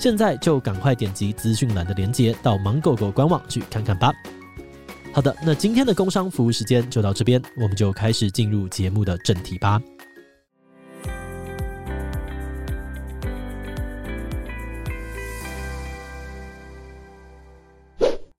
[0.00, 4.10] 现在就赶快点击资讯栏的链接，到芒果果官网去看看吧。
[5.12, 9.78] 好的，那今天的工商服务时间就到这边，我们就开始进入节目的正题吧。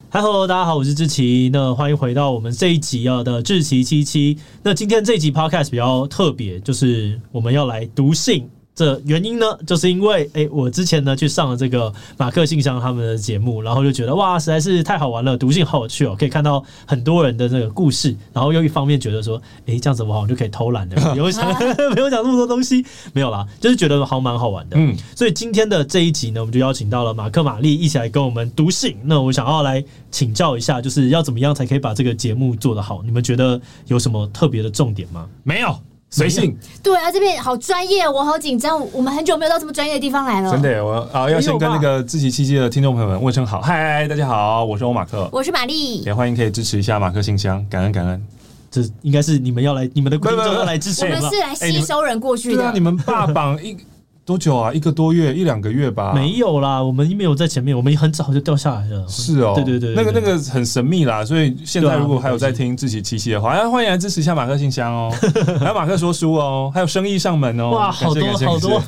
[0.10, 4.40] Hello，大家好，我是志奇，那欢迎回到我们这一集啊的志奇七七。
[4.64, 8.50] 那今天这一集 Podcast 比较特别，就是我们要来读信。
[8.82, 21.48] 这原因呢，就是因为诶，我之前呢去上了这个马克信箱他们的节目，然后就觉得哇，实在是太好玩了，读信好有趣哦，可以看到很多人的这个故事，然后又一方面觉得说，诶，这样子我好像就可以偷懒了，不用想，
[21.94, 24.78] 没有讲那么多东西，没有啦， 就是觉得好蛮好玩的。
[24.80, 28.98] 嗯，所以今天的这一集呢，我们就邀请到了马克玛丽一起来跟我们读信。
[29.04, 33.04] 那我想要来请教一下，就是要怎么样才可以把这个节目做得好？
[33.04, 35.28] 你们觉得有什么特别的重点吗？
[35.44, 35.78] 没有。
[36.12, 38.80] 随性， 对啊，这边好专业，我好紧张。
[38.92, 40.52] 我们很久没有到这么专业的地方来了。
[40.52, 48.22] 真的，我啊要先跟那个自己七七的听众朋友们问声好，嗨，大家好，我是欧马克，我是玛丽，也欢迎可以支持一下马克信箱，感恩感恩。
[48.70, 52.58] 这应该是你们要来，你们的观众要来支持，我们是来吸收人过去的。
[52.58, 53.78] 对啊，你们霸榜一。
[54.32, 54.72] 多久啊？
[54.74, 56.14] 一个多月，一两个月吧。
[56.14, 59.06] 没有啦，我们没有在前面，我们很早就掉下来了。
[59.10, 61.26] 是哦，对对对，那个那个很神秘啦。
[61.26, 65.14] 所以现在如果还有在听自己七七的话，欢迎来支持一下马克信箱哦，
[65.60, 67.72] 还有马克说书哦，还有生意上门哦。
[67.72, 68.80] 哇，好多好多。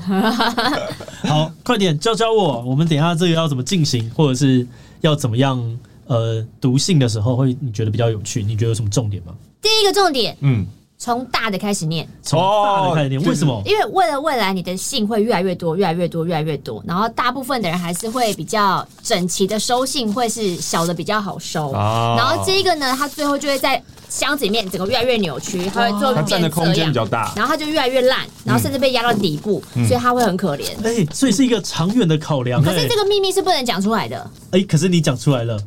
[1.28, 4.66] 好，快点教教我，我们等一下这个要怎么进行，或者是
[5.02, 5.62] 要怎么样？
[6.08, 8.44] 呃，读信的时候会你觉得比较有趣？
[8.44, 9.34] 你觉得有什么重点吗？
[9.62, 10.66] 第一个重点，嗯。
[11.04, 13.62] 从大的开始念，从大的开始念，为什么？
[13.66, 21.74] 因为为了未来你的信会越来越多，越来越多，越来越多，然后大部分的人还是会比较整齐的收信，会是小的比较好收。
[21.74, 30.70] 然后这个呢，它最后就会在箱子里面整个越来越扭曲，它会做变这样，比较大，然后它就越来越烂，然后甚至被压到底部，所以它会很可怜。
[30.86, 32.64] 哎，所以是一个长远的考量。
[32.64, 34.32] 可是这个秘密是不能讲出来的。
[34.52, 35.60] 哎，可是你讲出来了。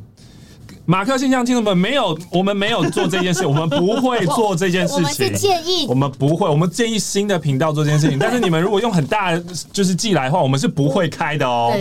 [0.86, 4.96] 马克信箱听众们没有，我们没有做这件事，我们不会做这件 事情。
[4.96, 8.16] 我们是建议，我们不会，我们建议新的频道做这件事情。
[8.20, 9.36] 但是你们如果用很大
[9.72, 11.72] 就是寄来的话，我们是不会开的哦，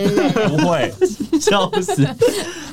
[0.48, 0.92] 不会，
[1.40, 2.04] 笑死。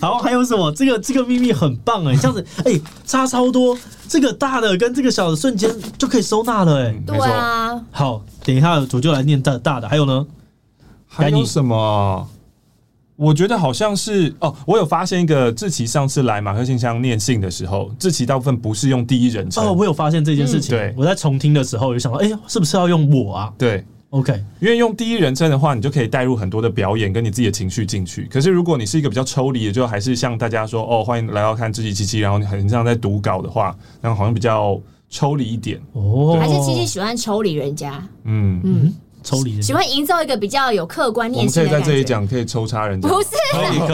[0.02, 0.72] 好，还有什么？
[0.72, 3.78] 这个这个秘密很棒哎，这样子哎，差超多。
[4.10, 6.96] 这个大的跟这个小的瞬间就可以收纳了哎。
[7.06, 7.80] 对啊。
[7.92, 9.88] 好，等一下我就来念大大的。
[9.88, 10.26] 还有呢？
[11.08, 12.28] 还有什么？
[13.16, 19.64] 我觉得好像是哦，我有发现一个志奇上次来马克信箱念信的时候，志奇大部分不是用第一人称。
[19.64, 20.76] 哦，我有发现这件事情。
[20.76, 23.54] 嗯、对，我在重听的时候有想到，哎，是不是要用我啊？
[23.58, 28.26] 对，OK，因为用第一人称的话，你就可以带入很多的表演跟你自己的情绪进去。
[28.26, 35.80] 可是如果你是一个比较抽离的，就还是像大家说哦，欢迎来到看志奇七七，然后你很像在读稿的话，然后好像比较抽离一点。
[35.92, 38.04] 哦，还是七七喜欢抽离人家？
[38.24, 38.82] 嗯嗯。
[38.86, 41.70] 嗯抽离，喜欢营造一个比较有客观念性的。
[41.70, 43.08] 我们可以在这里讲，可以抽插人家。
[43.08, 43.30] 不是，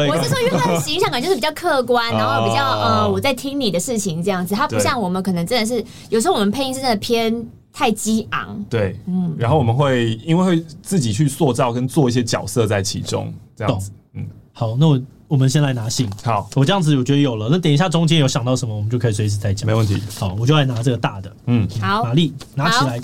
[0.10, 4.56] 我是说，因为他的形象感就是比较客观， 然后比较呃，我在听你的事情这样子。
[4.56, 8.66] 他不像我们，可能真的是有时候我们配音是真的偏太激昂。
[8.70, 9.36] 对，嗯。
[9.38, 13.92] 然后我们会因为会自己去塑造跟做一些角色在其中，这样子。
[14.16, 16.10] 嗯，好，那我我们先来拿信。
[16.24, 17.50] 好，我这样子我觉得有了。
[17.52, 19.68] 那等一下中间有想到什么，我们就可以随时再讲。
[19.68, 20.02] 没问题。
[20.18, 21.32] 好，我就来拿这个大的。
[21.46, 23.00] 嗯，好，玛丽拿起来。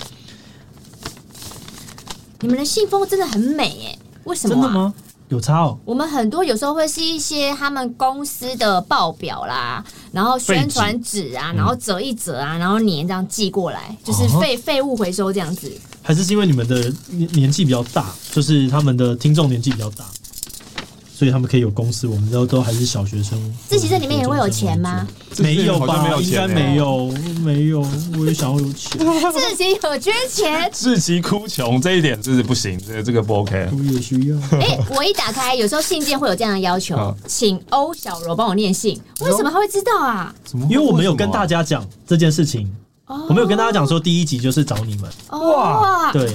[2.40, 4.60] 你们的信封真的很美耶，为什么、啊？
[4.60, 4.94] 真的吗？
[5.28, 5.76] 有差哦。
[5.84, 15.72] 我们很多有时候会是一些他们公司的报表啦，然后宣传纸啊，然后折一折啊，然后粘这样寄过来，就是废废物回收这样子。
[16.02, 20.04] 还是是因为你们的年年纪比较大，就是他们的听众年纪比较大。
[21.16, 22.06] 所以他们可以有公司。
[22.06, 23.40] 我们都都还是小学生。
[23.70, 25.08] 志祺这里面也会有钱吗？
[25.38, 26.02] 没有吧？
[26.02, 27.10] 没有钱，应该没有，
[27.42, 27.80] 没有。
[28.18, 28.98] 我也想要有钱。
[29.32, 33.66] 自己有缺钱，自己哭穷这一点就是不行，这个这个不 OK。
[33.72, 34.36] 我也需要。
[34.58, 39.00] 哎、欸，我一打开，有时候信件会有这样的要求，请欧小柔帮我念信。
[39.20, 40.34] 为什么他会知道啊？
[40.68, 42.70] 因为我没有跟大家讲这件事情。
[43.28, 45.08] 我没有跟大家讲说第一集就是找你们。
[45.30, 46.30] 哇，对。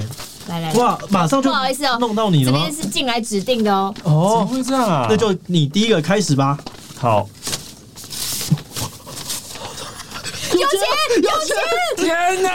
[0.48, 0.98] 来来哇！
[1.10, 2.60] 马上就不好意思哦，弄到你了吗？
[2.60, 3.94] 这边是进来指定的哦。
[4.04, 5.08] 哦，怎么会这样啊？
[5.10, 6.58] 那就你第一个开始吧。
[6.98, 7.28] 好，
[10.54, 10.80] 有钱，
[11.24, 11.56] 有钱！
[11.98, 12.50] 天哪！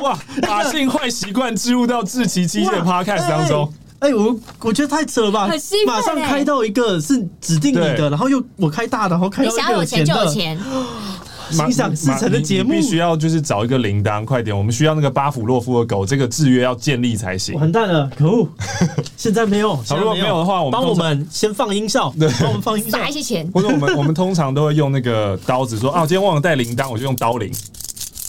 [0.00, 3.72] 哇，把性坏习惯植入到志奇机械的 Podcast 当中。
[3.98, 5.48] 哎，我我觉得太扯了吧！
[5.86, 10.14] 马上开到一个是指定你的，然后又我开大的，然后开到一个有钱的。
[11.50, 14.56] 心想事成的节目必须要就是找一个铃铛，快点！
[14.56, 17.54] 我们需要那个巴甫洛夫的狗，这个制约要建立才行。
[17.58, 18.48] 完蛋了，可恶！
[19.16, 23.48] 现在没有，如果没有的话，我们帮我们先放音效，对，帮我们放音效，撒一些钱。
[23.52, 27.52] 或者我们我们通常都会用那个刀子说啊，我今天忘了带铃铛，我就用刀铃，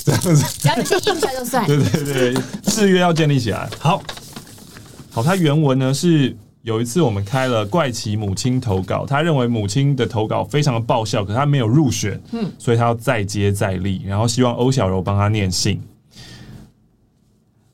[0.06, 1.66] 这样子，只要你先印出来就算。
[1.68, 2.42] 对对对，
[2.72, 3.69] 制约要建立起来。
[3.80, 4.02] 好，
[5.12, 6.36] 好，它原文呢是。
[6.63, 15.81] 有一次我们开了怪奇母亲投稿，他认为母亲的投稿非常的爆笑，可是他没有入选，嗯，所以他要再接再厉，然后希望欧小柔帮他念信。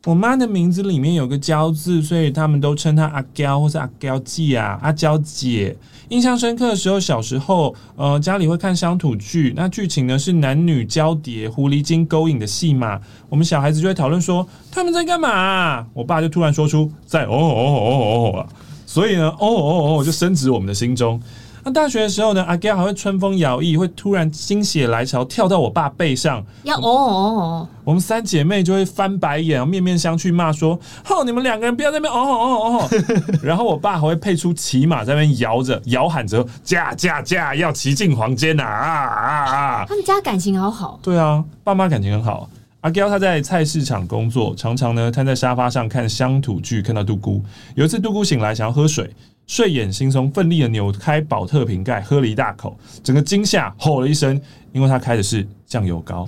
[0.05, 5.75] 我妈的名字里面有个娇字，所以他们都称她阿娇或是阿娇姐啊，阿娇姐。
[6.09, 12.99] 印象深刻的时候，小时候，呃，家里会看乡土剧，那剧情呢是男女交叠、狐狸精勾引的戏码，
[13.29, 15.87] 我们小孩子就会讨论说他们在干嘛啊？
[15.93, 18.49] 我爸就突然说出在哦哦哦哦哦啊。
[18.93, 21.19] 所以呢，哦哦哦，就深植我们的心中。
[21.63, 27.67] 那大学的时候呢，阿娇还会春风摇曳，会突然心血来潮跳到我爸背上，要哦哦哦。
[27.83, 32.89] 我们三姐妹就会翻白眼，面面相觑，骂说：“哼，你们两个人不要在那边哦哦哦哦。”
[33.41, 39.85] 然后我爸还会配出骑马在那边摇着，摇喊着：“驾驾驾，要骑进房间呐！”啊啊啊！
[39.89, 40.99] 他们家感情好好。
[41.01, 42.47] 对啊，爸妈感情很好。
[42.83, 47.41] 阿娇他在菜市场工作，常常呢瘫在沙发上看乡土剧，看到杜姑。
[47.75, 49.09] 有一次杜姑醒来想要喝水，
[49.47, 54.39] 睡眼惺忪，奋力的扭开宝特瓶盖，喝了一大口，整个惊吓，吼了一声，
[54.73, 56.27] 因为他开的是酱油膏。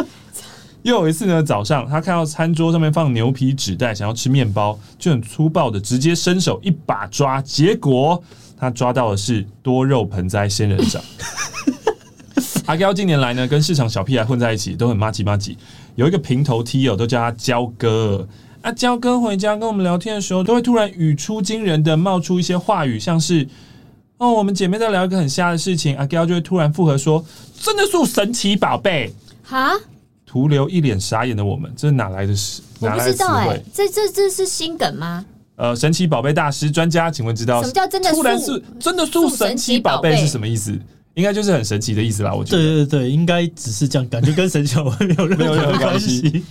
[0.84, 8.22] 又有一次呢，早上他看到餐桌上面放牛皮纸袋，想要吃面包，就很粗暴的直接伸手一把抓，结果
[8.58, 11.02] 他抓到的是多肉盆栽仙人掌。
[12.66, 15.56] 阿娇近年来呢，跟市场小屁孩混在一起，都很麻吉麻吉。
[15.94, 18.26] 有一个平头 T 友都叫他娇哥。
[18.62, 23.46] 阿娇哥回家跟我们聊天的时候，都会突然语出惊人的冒出一些话语，像是
[24.18, 27.24] “哦，我们姐妹在聊一个很瞎的事情”，阿娇就会突然附和说
[27.60, 29.14] ：“真的是神奇宝贝。”
[29.44, 29.70] 哈，
[30.26, 32.60] 徒留一脸傻眼的我们，这是哪来的词？
[32.80, 35.24] 我不知道哎、欸， 这这这是新梗吗？
[35.54, 38.10] 呃，神奇宝贝大师专家，请问知道什么叫真的？
[38.10, 40.76] 突然是真的素神奇宝贝是什么意思？
[41.16, 42.62] 应该就是很神奇的意思啦，我觉得。
[42.62, 46.44] 对对对，应该只是这样，感觉跟神奇没有任何关系。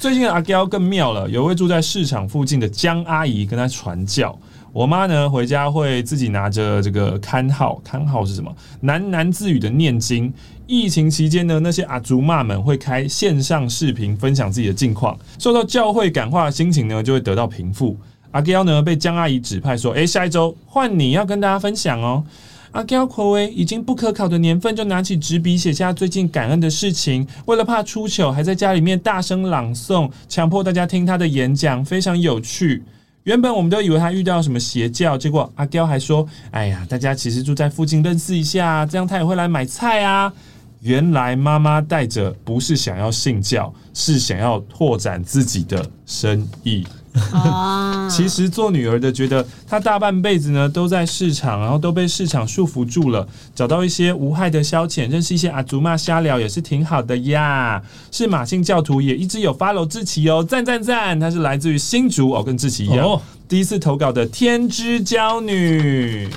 [0.00, 4.36] 最近的阿娇更妙了，有一位住在市场附近的江阿姨跟她传教。
[4.72, 8.52] 我妈呢回家会自己拿着这个刊号，刊号是什么？
[8.82, 10.32] 喃喃自语的念经。
[10.66, 17.96] 疫情期间呢，那些阿祖妈们会开线上视频分享自己的近况，受到教会感化的心情呢就会得到平复。
[18.32, 22.24] 阿娇呢被江阿姨指派说：“诶，下一周换你要跟大家分享哦。”
[22.72, 27.26] 阿娇口味已经不可考的年份，就拿起纸笔写下最近感恩的事情。
[27.46, 32.82] 为了怕出糗，还在家里面大声朗诵，强迫大家听他的演讲，非常有趣。
[33.24, 40.32] 原本我们都以为他遇到什么邪教，结果阿娇还说：“哎呀，大家其实住在附近，认识一下，这样他也会来买菜啊。”
[40.80, 46.86] 原来妈妈带着不是想要信教，是想要拓展自己的生意。
[47.32, 53.26] 啊， 其实做女儿的觉得她大半辈子呢都在市场，然后都被市场束缚住了。
[53.54, 57.82] 找到一些无害的消遣，认识一些阿祖妈瞎聊也是挺好的呀。
[58.10, 61.18] 是马姓教徒也一直有 follow 志奇哦，赞赞赞！
[61.18, 66.28] 她是来自于新竹哦，跟志奇一样，哦、第一次投稿的天之骄女。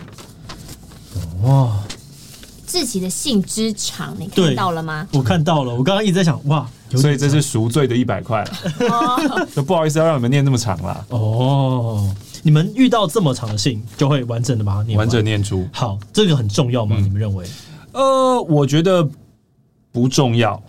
[1.43, 1.71] 哇，
[2.67, 5.07] 志奇的性之长，你看到了吗？
[5.13, 6.67] 我看到了，我刚刚一直在想，哇。
[6.97, 11.05] 所以这是赎罪的一百块了， 就不好意思要让你们念这么长了。
[11.09, 15.67] 哦，你们遇到这么长的信，就会完整的把它念完，完整念出。
[15.71, 16.95] 好，这个很重要吗？
[16.99, 17.45] 嗯、你们认为？
[17.93, 19.07] 呃，我觉得
[19.91, 20.61] 不重要。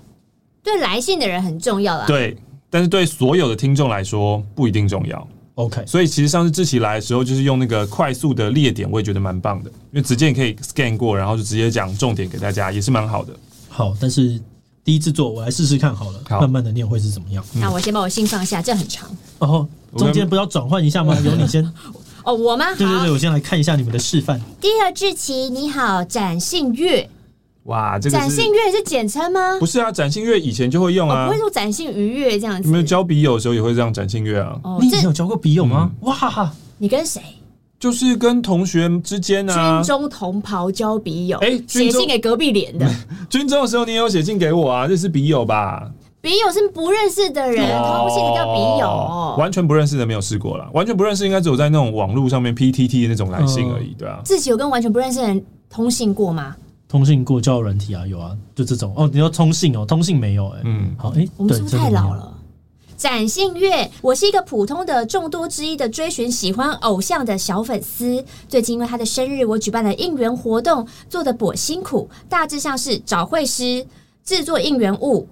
[0.63, 2.05] 对来信的人很重要啦。
[2.07, 2.37] 对，
[2.71, 5.29] 但是对所有的听众来说不一定重要。
[5.57, 13.35] OK，所以其实上次志奇来的时候，就是用那个快速的列点，我也觉得蛮棒的，因为直接你可以 scan 过，然后就直接讲重点给大家，也是蛮好的。
[13.69, 14.41] 好，但是。
[14.85, 17.45] 第一次做，我来试试看好了，好慢慢的念会是怎么样？
[17.55, 19.09] 那我先把我信放下，这很长。
[19.39, 21.17] 哦，中间不要转换一下吗？
[21.25, 21.65] 由你先。
[22.25, 22.67] 哦，我吗？
[22.77, 24.41] 对对对，我先来看一下你们的示范。
[24.61, 27.09] 第二志奇，你好，展信月。
[27.65, 29.59] 哇，这个展信月是简称吗？
[29.61, 32.69] 不是啊，展信月以前就会用啊，哦、不会说展信愉悦这样子。
[32.69, 34.59] 你们交笔友的时候也会这样展信月啊？
[34.65, 35.91] 哦，你以前有交过笔友吗？
[36.01, 37.21] 嗯、哇，你跟谁？
[37.83, 42.89] 就是跟同学之间啊，军中同袍交笔友，哎，写信给隔壁连的。
[43.29, 45.91] 军中的时候你也有写信给我啊，这是笔友吧？
[46.21, 54.21] 笔友是不认识的人，通信的叫笔友，完全不认识的没有试过了，完全不认识应该只有在那种网络上面 PTT 的那种来信而已，对啊。
[54.25, 56.55] 自己有跟完全不认识的人通信过吗？
[56.89, 59.11] 通信过交友软体啊，有啊，就这种哦。
[59.13, 62.33] 你说通信哦，通信没有哎，嗯，好哎，我们是不是太老了？
[63.03, 68.25] 展信乐，我是一个普通的众多之一的追寻喜欢偶像的小粉丝。
[68.49, 72.09] 最近因为他的生日，我举办了应援活动，做的颇辛苦。
[72.29, 73.85] 大致上是找会师
[74.23, 75.27] 制作应援物，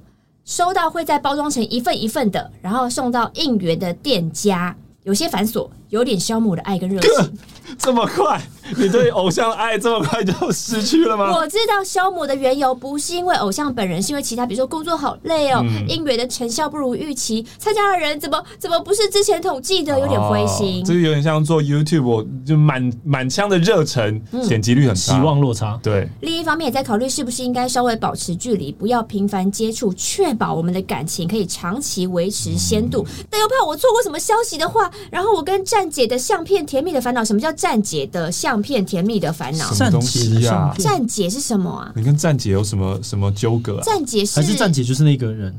[0.44, 4.76] 收到会再包装成一份一份的，然后送到应援的店家。
[5.04, 7.38] 有些繁琐，有点消磨我的爱跟热情。
[7.78, 8.42] 这么快？
[8.76, 11.32] 你对偶像的爱这么快就失去了吗？
[11.34, 20.82] 我知道消磨的缘由不是因为偶像本人，是因为其他，比如说工作好累哦，嗯、应援的成效不如预期，参加的人怎么怎么不是之前统计的，有点灰心。
[20.82, 25.78] 哦、这个有点像做 YouTube，就满满腔的热忱，点击率很差，期望落差。
[25.82, 26.08] 对。
[26.20, 37.20] 另一方面也在考虑是不是应该稍微保持距离，不要频繁接触，确保我们的感情可以长期维持鲜度，嗯、但又怕我错过什么消息的话，然后我跟站姐的相片甜蜜的烦恼。
[37.24, 39.72] 什么叫站姐的相片甜蜜的烦恼？
[39.72, 40.74] 什么东西啊？
[40.78, 41.92] 站姐是什么啊？
[41.94, 43.82] 你跟站姐有什么什么纠葛啊？
[43.82, 45.54] 站姐是还是站姐就是那个人？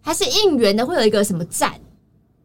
[0.00, 1.72] 还是应援的会有一个什么站？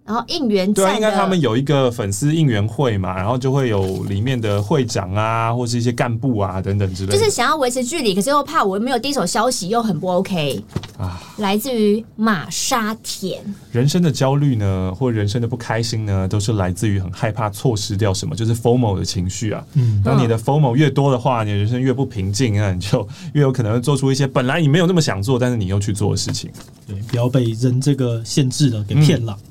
[0.08, 7.18] 然后应援对，应该他们有一个粉丝应援会嘛，然后就会有里面的会长啊，或是一些干部啊等等之类的。
[7.18, 10.64] 就是想要维持距离，可是又怕我没有第一手消息，又很不 OK
[10.98, 11.22] 啊。
[11.40, 13.42] 来自于马沙田。
[13.74, 19.62] 人生的焦虑呢，或人生的不开心呢，都是来自于很害怕错失掉什么，就是 FOMO 的情绪啊。
[19.74, 26.50] 嗯，当你的 FOMO 越多的话，你的人生越不平静，那你就越有可能做出一些本来你没有那么想做，但是你又去做的事情。
[26.88, 29.38] 对，不要被人这个限制了，给骗了。
[29.42, 29.47] 嗯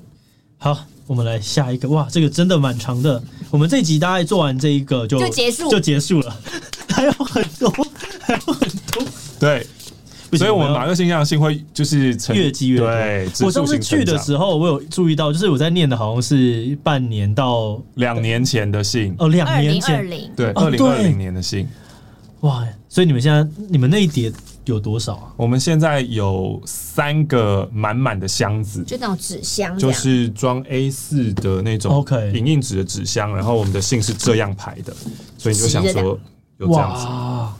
[0.66, 1.88] 好，我们来下一个。
[1.90, 3.22] 哇，这个真的蛮长的。
[3.52, 6.36] 我们这集大概做完这一个就就结束，就结束了。
[6.90, 7.70] 还有很多，
[8.20, 9.04] 还有很多。
[9.38, 9.64] 对，
[10.32, 12.88] 所以我们马克信箱信会就是越积越多。
[12.88, 21.68] 对，我上次去的时候，我有注意到，就是我在念的好像是半年到两年前的信哦，两年前，2020对，二零二零年的信。
[22.40, 24.32] 哇，所以你们现在你们那一叠。
[24.74, 25.32] 有多少啊？
[25.36, 32.04] 我们现在有三个满满的箱子，就那种纸箱，就是装 A 四的那种
[32.34, 33.34] 影印纸的纸箱。
[33.34, 34.94] 然后我们的信是这样排的，
[35.38, 36.18] 所以你就想说
[36.58, 37.06] 有这样子，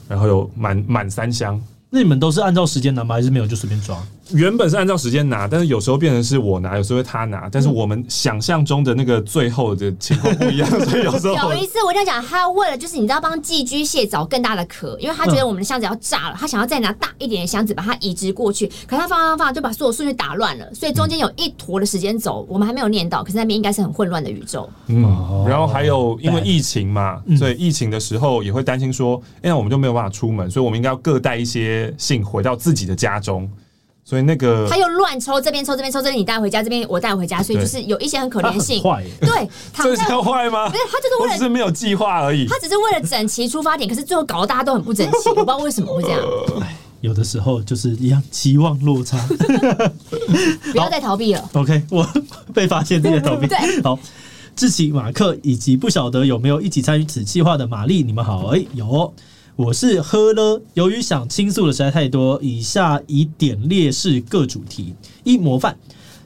[0.07, 1.61] 然后有满满三箱。
[1.89, 3.15] 那你们都是按照时间拿吗？
[3.15, 4.05] 还是没有就随便装？
[4.33, 7.47] 原本是按照时间拿，但是有时候变成是我拿，有时候他拿。
[7.51, 18.67] 但是我们想象中的那个最后的情况不一样， 所以有时候有一次我就讲，他为了就是你知道帮寄居蟹找更大的壳，因为他觉得我们的箱子要炸了，他想要再拿大一点的箱子把它移植过去。
[18.85, 23.23] 可他放放放就把所有顺序打乱了，所以中间有一坨的时间轴，我们还没有念到。
[23.23, 24.69] 可是那边应该是很混乱的宇宙。
[24.87, 25.03] 嗯，
[25.47, 33.49] 然后还有因为疫情嘛，所以疫情的时候也会担心说，哎，那我们就没有办法出门，所以我们应该要各带一些信回到自己的家中。
[34.07, 38.81] 所以那个他又乱抽，这边抽这边抽这边，你带回家，这边我带回家，所以就是有一些很可怜性。
[38.81, 40.69] 坏，对，这是坏吗？
[40.69, 42.47] 不是，他就是为了只是没有计划而已。
[42.47, 46.21] 他只是为了整齐出发点，可是最后搞得大家都很不整齐，我不知道为什么会这样。
[47.01, 49.17] 有的时候就是一样，期望落差。
[50.71, 51.49] 不要再逃避了。
[51.51, 52.07] OK，我
[52.55, 53.45] 被发现这个逃避。
[53.51, 53.99] 对，好，
[54.55, 58.55] 志奇、马克以及不晓得有没有一起参与此计划的玛丽，你们好。
[58.55, 59.13] 哎，有。
[59.57, 65.75] 我是喝了，由于想倾诉的实在太多，以下以点列式各主题：一、模范。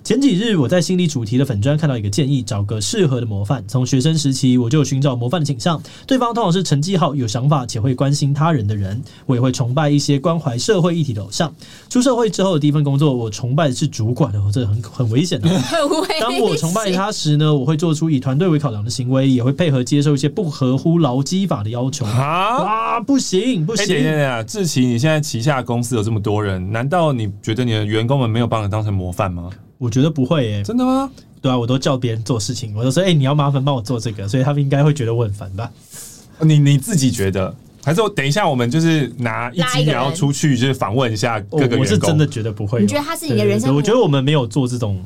[0.03, 3.63] 前几日我在心理主题的粉专看到一个建议，找个适合的模范。
[3.67, 8.99] 从学生时期我就有寻找模范的倾向，对方通常是成绩好、有想法且会关心他人的人。
[9.27, 11.53] 我也会崇拜一些关怀社会议题的偶像。
[11.87, 15.47] 出社会之后的第一份工作，我崇拜的是主管哦，这很很危险的。
[16.19, 22.07] 当我崇拜他时呢，我会做出以团队为考量的行为，也会配合接受一些不合乎劳基法的要求。
[22.07, 23.87] 啊，不行不行！
[23.87, 29.49] 等一下，志奇，你现在旗下公司有这么多人，难道你觉得你的员工们没有把你当成模范吗？
[29.81, 31.09] 我觉得不会耶、欸，真的吗？
[31.41, 35.71] 对啊，我都叫别人做事情，我都说，哎、欸，你要麻烦帮我做这个，所以他们应该会觉得我很烦吧？
[36.41, 37.51] 你你自己觉得？
[37.83, 41.79] 还是我等一下，我们就是拿一集然后出去，就是访问一下各个员工。
[41.79, 42.79] 我是真的觉得不会。
[42.79, 43.75] 你觉得他是你的人生？
[43.75, 45.03] 我觉得我们没有做这种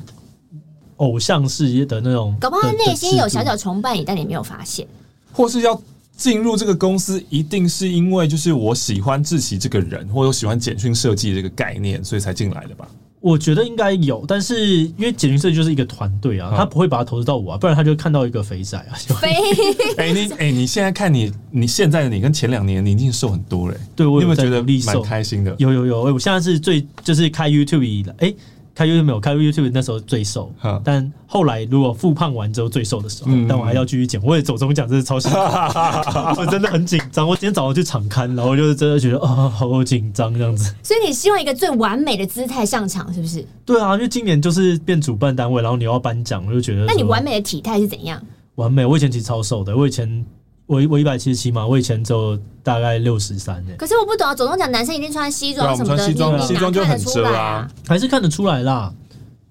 [0.97, 4.85] 偶像式的那种，搞不好他内心有小小崇拜你，但你没有发现。
[5.31, 5.81] 或是要
[6.17, 12.85] 进入这个公司，一定是因为就是我喜欢志奇这个人，或者我喜欢简讯设计这个概念，所以才进来的吧？
[13.25, 18.93] 我觉得应该有，但是因为简讯社就是一个团队啊，他不会把它投资到我啊，不然他就看到一个肥仔啊。
[19.19, 19.33] 肥，
[19.97, 25.55] 哎你哎你现在看你你现在的你跟前两年你已经瘦很多了，对我有没有觉得蛮开心的？
[25.57, 28.33] 有有有，我现在是最就是开 YouTube 以来，哎。
[28.75, 30.53] 开 YouTube 没有开 YouTube 那时候最瘦，
[30.83, 34.21] 但后来如果复胖完之后最瘦的时候，但我还要继续减。
[34.21, 35.37] 我也走中奖，真是超辛苦，
[36.37, 37.25] 我真的很紧张。
[37.25, 40.75] 我今天早上去场刊，然后就是真的觉得啊，好紧张这样子。
[40.83, 43.47] 所以你希望一个最完美的姿态上场，是不是？
[43.65, 46.83] 对啊，因为今年就是变主办单位，然后你要颁奖，我就觉得。
[46.85, 48.21] 那你完美的体态是怎样？
[48.55, 50.25] 完美，我以前其实超瘦的，我以前。
[50.67, 53.75] 我我一百七十七嘛，我以前就大概六十三诶。
[53.77, 58.91] 可是我不懂啊，总共讲男生一定穿西装什么的，西装西装就很遮啊，还是看得出来啦。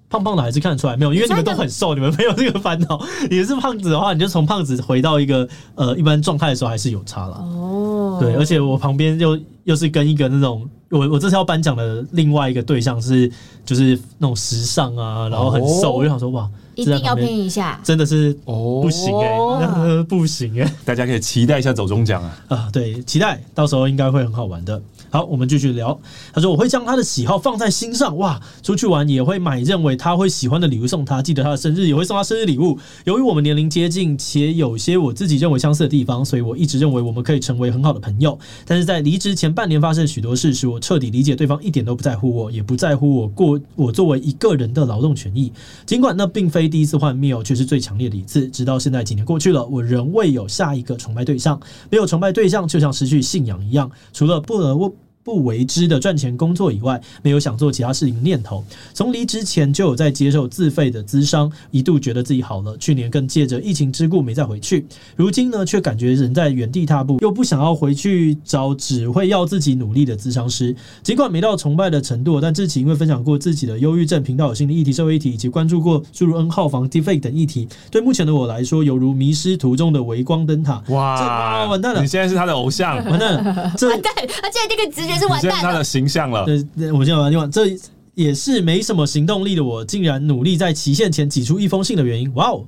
[0.07, 3.01] 胖胖的还是看得出来，没有，因为你们都很瘦，你们没有这个烦恼。
[3.29, 7.37] 你是胖子的话，你就从胖子回到一个呃一般状态的时候，还是有差了。
[7.37, 13.29] 哦，对，而且我旁边又又是跟一个那种，我我这次要颁奖的另外一个对象是
[13.65, 16.49] 就是那种时尚啊，然后很瘦，我就想说哇。
[16.75, 22.37] 一定要拼一下，真的是不行哎、欸哦， 不行哎、欸，大家可以期待一下走中奖啊！
[22.49, 24.81] 啊，对，期待到时候应该会很好玩的。
[25.15, 25.97] 好，我们继续聊。
[26.33, 31.21] 他说：“我会将他的喜好放在心上，哇，出去玩也会买认为他会喜欢的礼物送他。
[31.21, 32.77] 记得他的生日也会送他生日礼物。
[33.05, 38.37] 由于我们年龄接近，且有些我自己认为相似的地方，所以我一直认为我们可以成为很好的朋友。
[38.65, 45.49] 但是在离职前半年发生许多事，使我彻底理解对方一点都不在乎我，也不在乎我过我作为一个人的劳动权益。
[45.85, 48.49] 尽管那并非第一次换 mail，却是最强烈的一次。
[48.49, 51.57] 直到现在几年过去了，我仍未有下一个崇拜对象。
[51.89, 54.93] 没有崇拜对象，就像失去信仰一样，除了不得我。”
[55.25, 58.63] 不为之的赚钱工作以外，没有想做其他事情的念头。
[58.93, 62.77] 从离职前就有在接受自费的咨商，一度觉得自己好了。
[62.77, 64.85] 去年更借着疫情之故没再回去。
[65.15, 70.75] 如今呢，却感觉人在原地踏步，又不想要回去找只会要自己努力的咨商师。
[71.01, 80.83] 尽管没到崇拜的程度，但志祺因为分享过自己的忧郁症、频道有心理议题、社会议题，以及关注过诸如 N 号房 Deepfake 等议题，对目前的我来说，犹如迷失途中的微光灯塔。
[80.89, 82.01] 哇，完蛋了！
[82.03, 83.73] 你现在是他的偶像，完蛋了！
[83.75, 84.13] 这 完蛋！
[84.15, 85.14] 他现在这个直觉。
[85.17, 86.45] 是完蛋他的形象了。
[86.45, 87.49] 对，我先把它念完。
[87.49, 87.77] 这
[88.13, 92.33] 也是没什么行动力的我，竟然努力在期限前挤出一封信的原因。
[92.35, 92.65] 哇哦！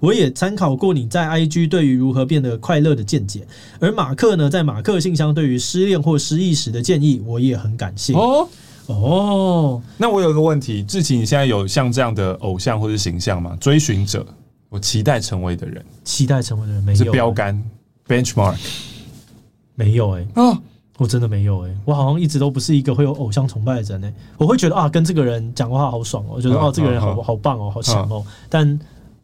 [0.00, 3.44] 我也参考过你在 IG 对于如何变得快乐的见解，
[3.80, 8.12] 而马克呢，在马克信箱对于失恋或失意时的建议，我也很感谢。
[8.14, 8.48] 哦
[8.86, 13.56] 哦，那我有一个问题，志祺，你现在有像这样的偶像或是形象吗？
[13.60, 14.24] 追寻者，
[14.68, 17.60] 我期待成为的人，期待成为的人没有、欸、是标杆
[18.06, 18.56] benchmark
[19.74, 20.58] 没有哎、欸、哦。
[20.98, 28.78] 我真的没有哎、欸，我好像一直都不是一个会有偶像崇拜的人哎、欸，我会觉得啊，跟这个人讲话好爽哦、喔，我觉得哦，这个人好好棒哦、喔，好强哦、喔，但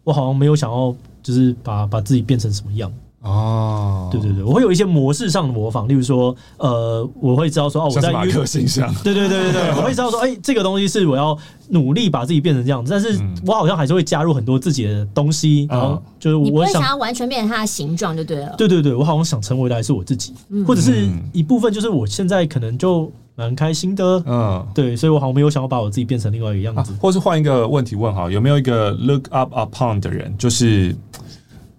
[0.05, 2.91] 我好像没有想要就是把把自己变成什么样。
[3.25, 11.37] 哦，对对对，我会有一些模式上的模仿，例如说，呃，我会知道说，哦，我在马克形象，对对对对对，我会知道说，哎、欸，这个东西是我要
[11.71, 18.55] 努力把自己变成这样子，但是我好像还是会加入很多自己的东西，然后就是我不会想要完全变成它的形状就对了。
[18.59, 20.35] 对对对，我好像想成为的还是我自己，
[20.67, 30.95] 或者是一部分，就是我现在可能就蛮开心的，嗯，对，所以我好像没有想要把我自己变成另外一个样子，啊、或是换一个问题问哈，有没有一个 look up upon 的人，就是。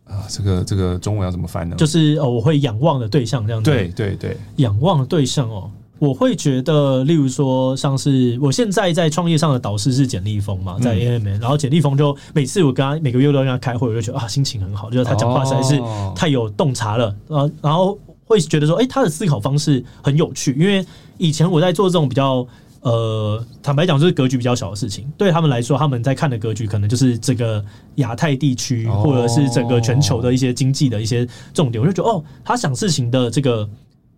[0.05, 1.75] 啊，这个这个中文要怎么翻呢？
[1.75, 3.71] 就是哦，我会仰望的对象这样子。
[3.71, 15.81] 对对对，仰望的对象哦，我会觉得，例如说，像是我现在在创业上的导师是简立峰嘛，在 AMM，然后简立峰就每次我跟他每个月都跟他开会，我就觉得啊，心情很好，就是他讲话实在是
[16.15, 20.85] 太有洞察了啊，然后会觉得说，哎，他的思考方式很有趣，因为
[21.17, 22.47] 以前我在做这种比较。
[22.86, 31.82] 呃，坦白讲，就是格局比较小的事情，对他们来说，他们在看的格局可能就是这个亚太地区，或者是整个全球的一些经济的一些重点。
[31.84, 33.67] 我就觉得，哦，他想事情的这个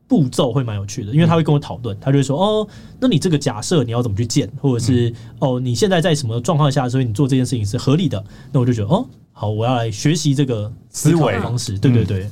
[0.05, 2.67] 步骤会蛮有趣的，因为他会跟我讨论，他就会说，哦，
[2.99, 12.29] 那你这个假设你要怎么去建，或者是哦，你现在在什么状况下，所以你做这件事情是合理的，那我就觉得，哦，好，我要来学习这个思维方式，对对对，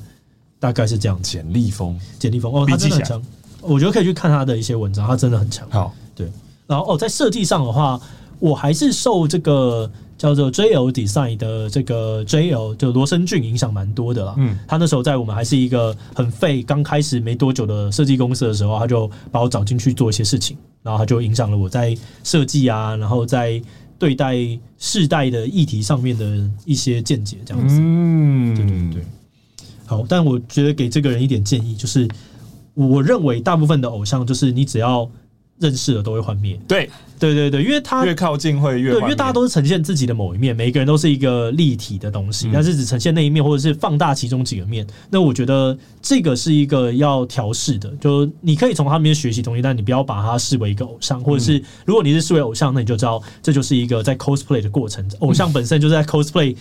[0.60, 1.18] 大概是这样。
[1.22, 3.24] 简历风，简历风，哦，他真的很强，
[3.62, 5.66] 我觉得可以去看他的一些文章，他真的很强。
[5.72, 5.96] 好。
[6.16, 6.32] 对，
[6.66, 8.00] 然后哦，在设计上的话，
[8.40, 14.34] 我还是受这个叫做 JL Design 的这个 JL 就罗生俊影响蛮多的啦。
[14.38, 23.62] 嗯，他那时候在我们还是一个很废、刚开始没多久的设计公司的时候，他就把我找进去做一些事情，然后他就影响了我在设计啊，然后在
[24.00, 24.38] 对待
[24.78, 27.78] 世代的议题上面的一些见解，这样子。
[27.80, 29.06] 嗯，对对对。
[29.86, 32.08] 好，但我觉得给这个人一点建议，就是
[32.74, 35.10] 我认为大部分的偶像，就是你只要。
[35.60, 36.60] 认识的都会幻灭。
[36.68, 36.90] 对，
[37.20, 44.86] 对对对，因为他越靠近会越，对，因为大家都是呈现自己的某一面，每一个人都是一个立体的东西，嗯、但是只呈现那一面，或者是放大其中几个面。
[45.10, 56.56] 那我觉得这个是一个要调试的，就你可以从他们那边学习东西，但你不要把它视为一个偶像，或者是如果你是视为偶像，那你就知道这就是一个在 cosplay 的过程，偶像本身就是在 cosplay。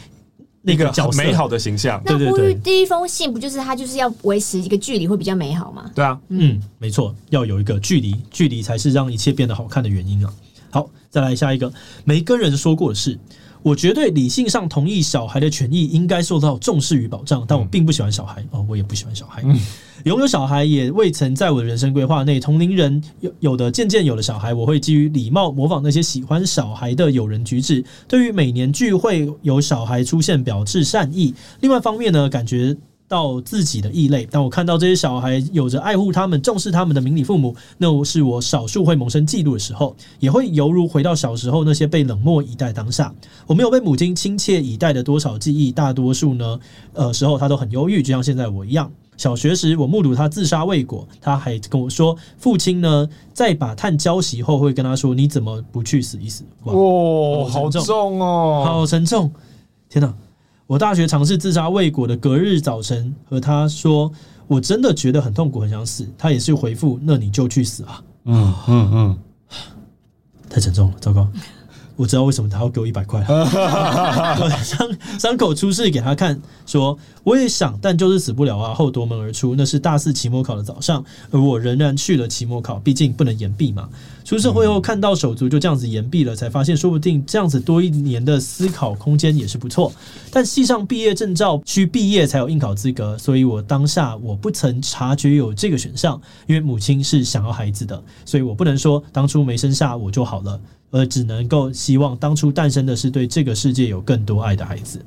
[0.67, 5.91] 那个角美好的形象，对对对第一封信不就是他就是要维持一个距离会比较美好吗？
[5.95, 10.33] 对啊，嗯，没错，要有一个距离，距离才是让一切变得好看的原因啊。
[10.71, 11.73] 好，再来下一个，
[12.05, 13.19] 没跟人说过的事。
[13.65, 19.41] 我绝对理性上同意小孩的权益应该受到重视与保障，但我并不喜欢小孩哦，我也不喜欢小孩。
[19.47, 19.59] 嗯，
[20.05, 22.39] 拥有小孩也未曾在我的人生规划内。
[22.39, 27.83] 同龄人有有的渐渐有了小孩，我会基于礼貌模仿那些喜欢小孩的友人举止。
[28.07, 31.35] 对于每年聚会有小孩出现，表示善意。
[31.61, 32.77] 另外一方面呢，感觉。
[33.07, 43.15] 到自己的异类，当我看到这些小孩有着爱护他们、重视他们的明理父母，那是我少数会萌生嫉妒的时候，也会犹如回到小时候那些被冷漠以待当下。
[43.47, 46.59] 我没有被母亲亲切以待的多少记忆，大多数呢，
[46.95, 48.91] 呃，时候他都很忧郁，就像现在我一样。
[49.17, 59.31] 小学时，我目睹他自杀未果，他还跟我说，父亲呢在把炭浇熄后会跟他说：“你怎么不去死一死？”哇，哦、好重哦，好沉重！
[59.89, 60.13] 天哪！
[60.67, 64.11] 我大学尝试自杀未果的隔日早晨，和他说
[64.49, 69.19] ：“我真的觉得很痛苦，很想死。”他也是回复：“那你就去死啊！”嗯嗯嗯，
[70.49, 71.29] 太沉重了，糟糕。
[71.97, 73.25] 我知道为什么他要给我一百块。
[74.65, 78.75] 伤伤口出示给他看，说我也想，但就是死不了啊。
[78.75, 79.55] 后夺门而出。
[79.57, 83.89] 那是大四期末考的早上，而我仍然去了期末考，毕竟不能延毕嘛。
[84.25, 89.93] 出社会后看到手足就这样子延毕了，才发现说不定这样子多一年的思考空间也是不错。
[90.31, 100.59] 但系上毕业证照需毕业才有应考资格，所以我当下我不曾察觉有这个选项，因为母亲是想要孩子的，所以我不能说当初没生下我就好了。
[100.95, 105.05] 而只能够希望当初诞生的是对这个世界有更多爱的孩子。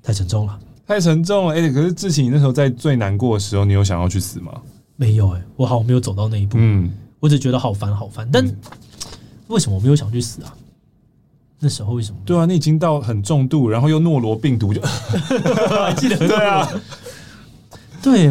[0.00, 1.54] 太沉重了，太沉重了。
[1.54, 4.52] 哎、欸，可是志祺，你那时候在最难过的时候，你有想要去死吗？
[4.94, 6.58] 没有、欸，哎，我好像没有走到那一步。
[6.60, 8.28] 嗯，我只觉得好烦，好烦。
[8.30, 8.56] 但、嗯、
[9.48, 10.54] 为什么我没有想去死啊？
[11.58, 12.18] 那时候为什么？
[12.24, 14.80] 对啊，你已经到很重度，然后又诺罗病毒就，
[15.82, 16.16] 还记得？
[16.16, 16.68] 对啊，
[18.00, 18.28] 对，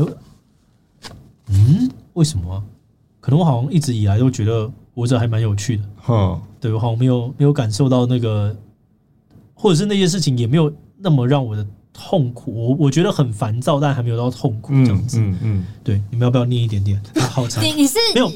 [1.48, 2.64] 嗯，为什么？
[3.20, 4.72] 可能我好像一直以来都觉得。
[4.94, 8.56] 活着还蛮有趣的，嗯，对，我好像没有没有感受到那个，
[9.54, 17.02] 或者是那些事情也没有那么让我的痛苦，我我觉得很烦躁，但还没有到痛苦这样子，嗯嗯，嗯，对，你们要不要念一点点？
[17.32, 18.30] 好长，你你是没有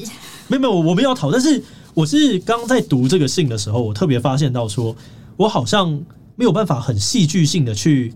[0.48, 1.62] 没有没有，我没有讨，但是
[1.94, 4.96] 我是刚刚在读这个信的时候，我特别发现到说，
[5.36, 5.90] 我好像
[6.36, 8.12] 没有办法很戏剧性的去。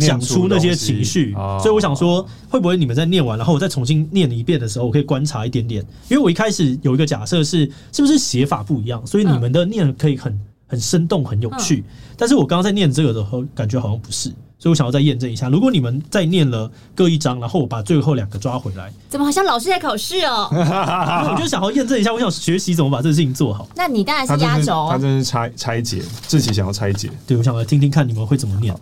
[0.00, 5.84] 讲出那些情绪，所以我想说，会不会你们在念完，然后我再重新念一遍的时候，我可以观察一点点？
[6.08, 11.84] 因为我一开始有一个假设是，是不是写法不一样，所以你们的念可以很很生动、很有趣。
[12.16, 15.48] 但是我刚刚在念这个的时候，感觉好像不是，所以我想要再验证一下。
[15.48, 20.48] 如果你们再念了各一章，然后我把最后两个抓回来，怎么好像老师在考试哦？
[20.52, 23.66] 我就想要验证一下，我想学习怎么把这个事情做好。
[23.74, 27.10] 那你当然是压轴，他真是拆拆解，自己想要拆解。
[27.26, 28.74] 对，我想来听听看你们会怎么念。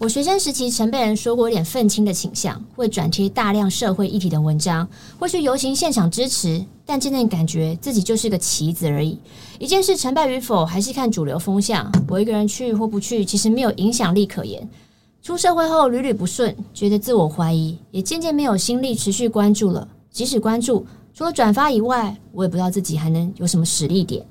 [0.00, 9.18] 我学生时期曾被人说过有点愤青的倾向，会转贴大量社会议题的文章，会去游行现场支持，但渐渐感觉自己就是个棋子而已。
[9.58, 11.90] 一件事成败与否，还是看主流风向。
[12.08, 14.68] 我一个人去或不去，其实没有影响力可言。
[15.20, 19.88] 出社会后屡屡不顺，觉得自我怀疑，也渐渐没有心力持续关注了。
[20.12, 24.24] 即使关注，除了转发以外，我也不知道自己还能有什么实力点。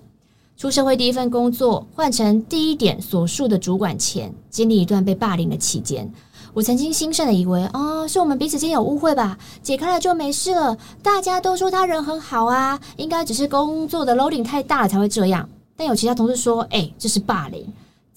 [0.58, 6.12] 出社会第一份工作换成第一点所述的主管前，经历一段被霸凌的期间，
[6.52, 10.76] 我曾经兴盛的以为、哦，是我们彼此间有误会吧，解开了就没事了。
[11.04, 15.48] 大家都说他人很好啊，应该只是工作的 loading 太大了才会这样。
[15.76, 17.64] 但有其他同事说，哎、欸，这是霸凌。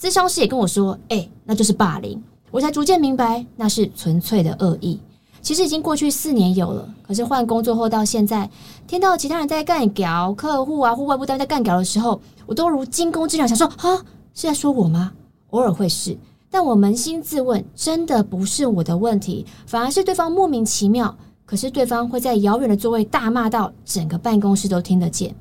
[0.00, 2.22] 咨商师也跟我说，哎、那就是霸凌。
[2.50, 4.98] 我才逐渐明白，那是纯粹的恶意。
[5.42, 8.48] 其实已经过去四年有了，可是换工作后到现在，
[8.86, 13.96] 听到其他人在干譙客户啊或外部单位在干譙的时候，我都如惊弓之鸟，想说啊，
[14.34, 15.12] 是在说我吗？
[15.50, 16.16] 偶尔会是，
[16.50, 21.16] 但我扪心自问，真的不是我的问题，反而是对方莫名其妙。
[21.46, 25.34] 可是对方会在遥远的座位大骂到整个办公室都听得见，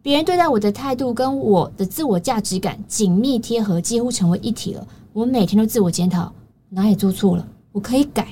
[0.00, 4.86] 别人对待我的态度跟我的自我价值感紧密贴合，几乎成为一体了。
[5.12, 6.32] 我每天都自我检讨，
[6.68, 8.28] 哪里做错了，我可以改。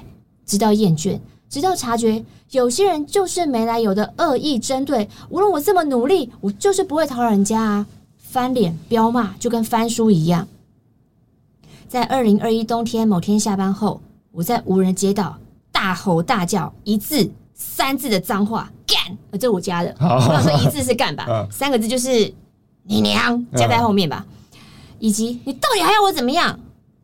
[0.51, 1.17] 直到厌倦，
[1.49, 5.09] 直到察觉，有些人就是没来由的恶意针对。
[5.29, 7.87] 无论我这么努力，我就是不会讨人家啊！
[8.19, 10.49] 翻脸飙骂就跟翻书一样。
[11.89, 14.01] 在二零二一冬天某天下班后，
[14.33, 15.39] 我在无人街道
[15.71, 22.35] 大吼大叫，一字三字的脏话干，呃，这是我加的，我想说一字是干吧，三个字就是
[22.83, 24.27] 你娘加在后面吧，
[24.99, 26.59] 以及你到底还要我怎么样？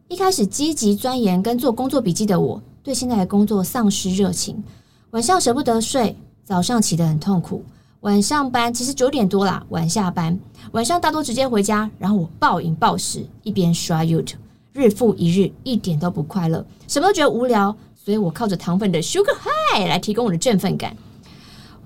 [0.08, 4.62] 一开始积极钻研跟做工作笔记的我，对现在的工作丧失热情，
[5.10, 7.64] 晚上舍不得睡，早上起得很痛苦。
[8.02, 10.38] 晚上班其实九点多啦，晚下班，
[10.70, 14.36] 晚上大多直接回家，然后我暴饮暴食，一边刷 YouTube，
[14.72, 20.96] 日复一日，一点都不快乐，什么都觉得无聊，所以我靠着糖分的 Sugar High 来提供我的振奋感。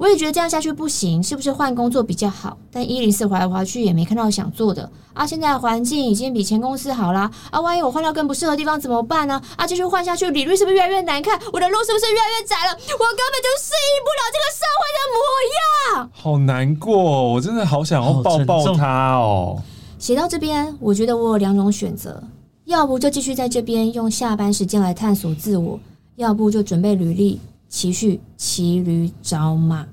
[0.01, 2.57] 我也觉得这样下去不行，是不是换工作比较好？
[2.73, 5.27] 但一零四滑来滑去也没看到想做的啊！
[5.27, 7.31] 现在环境已经比前公司好啦。
[7.51, 7.61] 啊！
[7.61, 9.39] 万一我换到更不适合的地方怎么办呢？
[9.57, 9.67] 啊！
[9.67, 11.39] 继续换下去，履历是不是越来越难看？
[11.53, 12.73] 我的路是不是越来越窄了？
[12.73, 16.11] 我根本就适应不了这个社会的模样。
[16.15, 19.63] 好难过，我真的好想要抱抱他哦。
[19.99, 22.23] 写到这边，我觉得我有两种选择：
[22.65, 25.79] 要不就继续在这边用下班时间来探索自我；
[26.17, 27.39] 要不就准备履历。
[27.71, 29.87] 期许骑驴找马，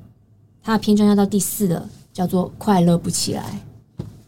[0.61, 3.65] 他的篇章要到第四了，叫做快乐不起来。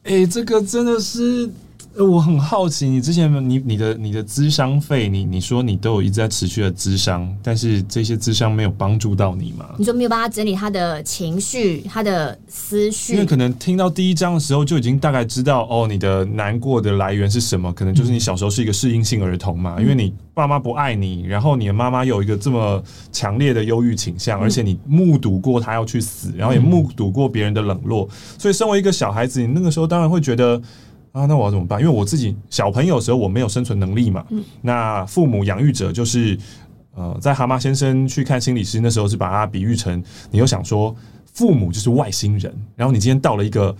[0.03, 1.51] 哎、这个真的是。
[1.97, 9.65] 我很好奇，你之前你你的你的咨商费，你你说你都有一直在持续的咨商，但是这些咨商没有帮助到你吗？
[9.77, 13.13] 你说没有帮他整理他的情绪、他的思绪？
[13.13, 17.73] 因为可能听到第一章的时候就已经大概知道哦，你的难过的来源是什么？
[17.73, 30.61] 可能就是你小时候是一个适应性儿童嘛，嗯、因为你爸妈不爱你，然后你的妈妈有一个这么强烈的忧郁倾向，而且你目睹过他要去死，然后也目睹过别人的冷落，所以身为一个小孩子，你那个时候当然会觉得。
[31.19, 31.81] 啊，那我要怎么办？
[31.81, 34.25] 因为我自己小朋友的时候我没有生存能力嘛。
[34.29, 34.41] 嗯。
[34.61, 36.37] 那父母养育者就是，
[36.95, 40.01] 呃，在蛤蟆先生去看心理师那时候是把他比喻成，
[40.31, 40.95] 你又想说
[41.33, 43.75] 父母就是外星人，然后你今天到了一个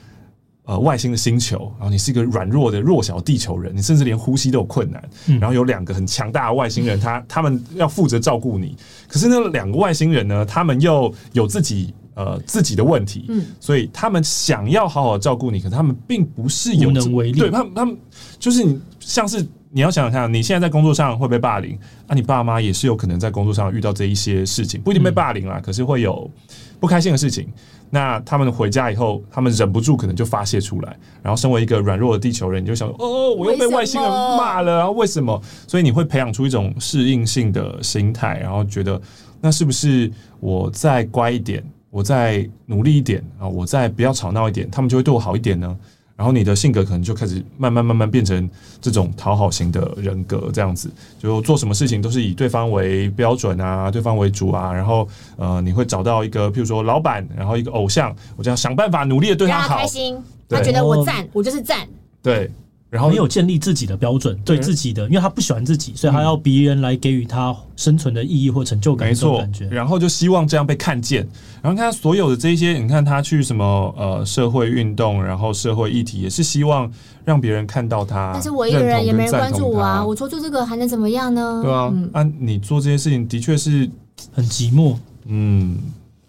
[0.66, 5.10] 呃外星的星球，然后你是一个软弱的弱小地球人，你甚至连呼吸都有困难。
[5.28, 5.40] 嗯。
[5.40, 8.76] 然后有两个很强大的外星人，他他们要负责照顾你，
[9.08, 11.94] 可是那两个外星人呢，他们又有自己。
[12.20, 17.40] 呃，自己的问题，嗯，所以他们想要好好照顾你，可是他们并不是有能为力。
[17.40, 17.98] 对，他们，他们
[18.38, 26.30] 就是你，像是你要想想看，你现在在工作上会被霸凌，啊，你爸妈也是有可能在工作上遇到这一些事情，不一定被霸凌啦，嗯，可是会有
[26.78, 27.48] 不开心的事情。
[27.90, 35.42] 那他们回家以后，他们忍不住可能就发泄出来，然后身为一个软弱的地球人，你就想说，哦，我又被外星人骂了，然后为什么？
[35.68, 39.02] 所以你会培养出一种适应性的心态，然后觉得
[39.40, 41.64] 那是不是我再乖一点？
[41.90, 45.78] 我再努力一点啊，我再不要吵闹一点，他们就会对我好一点呢。
[46.16, 48.50] 然后你的性格可能就开始慢慢慢慢变成
[48.82, 54.74] 这种讨好型的人格，这样子就做什么事情都是以对方为标准啊，对方为主啊。
[54.74, 60.18] 然后呃，你会找到一个譬如说老板，然后一个偶像，我就要想办法努力的对他好，让他开心，
[60.50, 61.88] 他觉得我赞，我就是赞，
[62.22, 62.52] 对。
[62.90, 69.08] 然后没有建立自己的标准，对自己的，因为他不喜欢自己，所以他要别人来给予他生存的意义或成就感。
[69.08, 71.22] 没错，然后就希望这样被看见。
[71.62, 76.92] 然后看他所有的这些，你看他去什么呃社会运动，然后社会议题，也是希望
[77.24, 78.32] 让别人看到他。
[78.34, 81.62] 但是我一个人也没人关注我啊，我做做这个还能怎么样呢？
[81.64, 83.88] 对啊，嗯、啊，你做这些事情的确是
[84.34, 84.96] 很寂寞，
[85.28, 85.78] 嗯。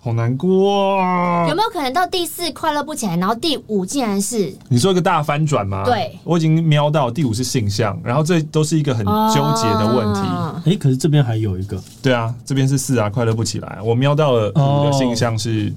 [0.03, 1.47] 好难过啊！
[1.47, 5.85] 有没有可能到第四快乐不起来，然后第五竟然是你说一个大翻转吗？
[5.85, 10.21] 对，我已经瞄到第五是性向，然后这都是一个很纠结的问题。
[10.21, 13.79] 哎、啊欸，可是这边还有一个，对啊，这边是四啊，快乐不起来。
[13.85, 15.71] 我瞄到了五的性向是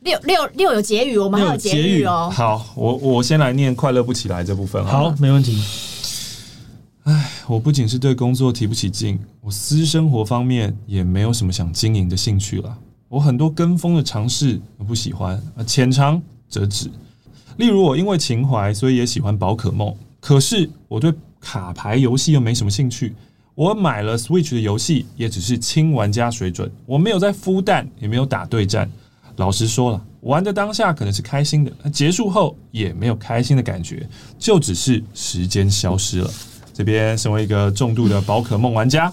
[0.00, 2.30] 六六六有结语，我们还有结语哦。
[2.32, 5.10] 好，我我先来念快乐不起来这部分好。
[5.10, 5.62] 好，没问题。
[7.04, 12.74] 哎，我不仅是对工作提不起劲，我私生活方面也没有什么想经营的兴趣了。
[13.08, 16.90] 我很多跟风的尝试我不喜欢，啊，浅尝辄止。
[17.56, 19.94] 例如，我因为情怀，所以也喜欢宝可梦。
[20.20, 23.14] 可是我对卡牌游戏又没什么兴趣。
[23.54, 26.70] 我买了 Switch 的游戏，也只是轻玩家水准。
[26.84, 28.90] 我没有在孵蛋，也没有打对战。
[29.36, 34.06] 老实说了，玩的当下可能是开心的，结束后也没有开心的感觉，
[34.38, 36.30] 就只是时间消失了。
[36.74, 39.10] 这边身为一个重度的宝可梦玩家，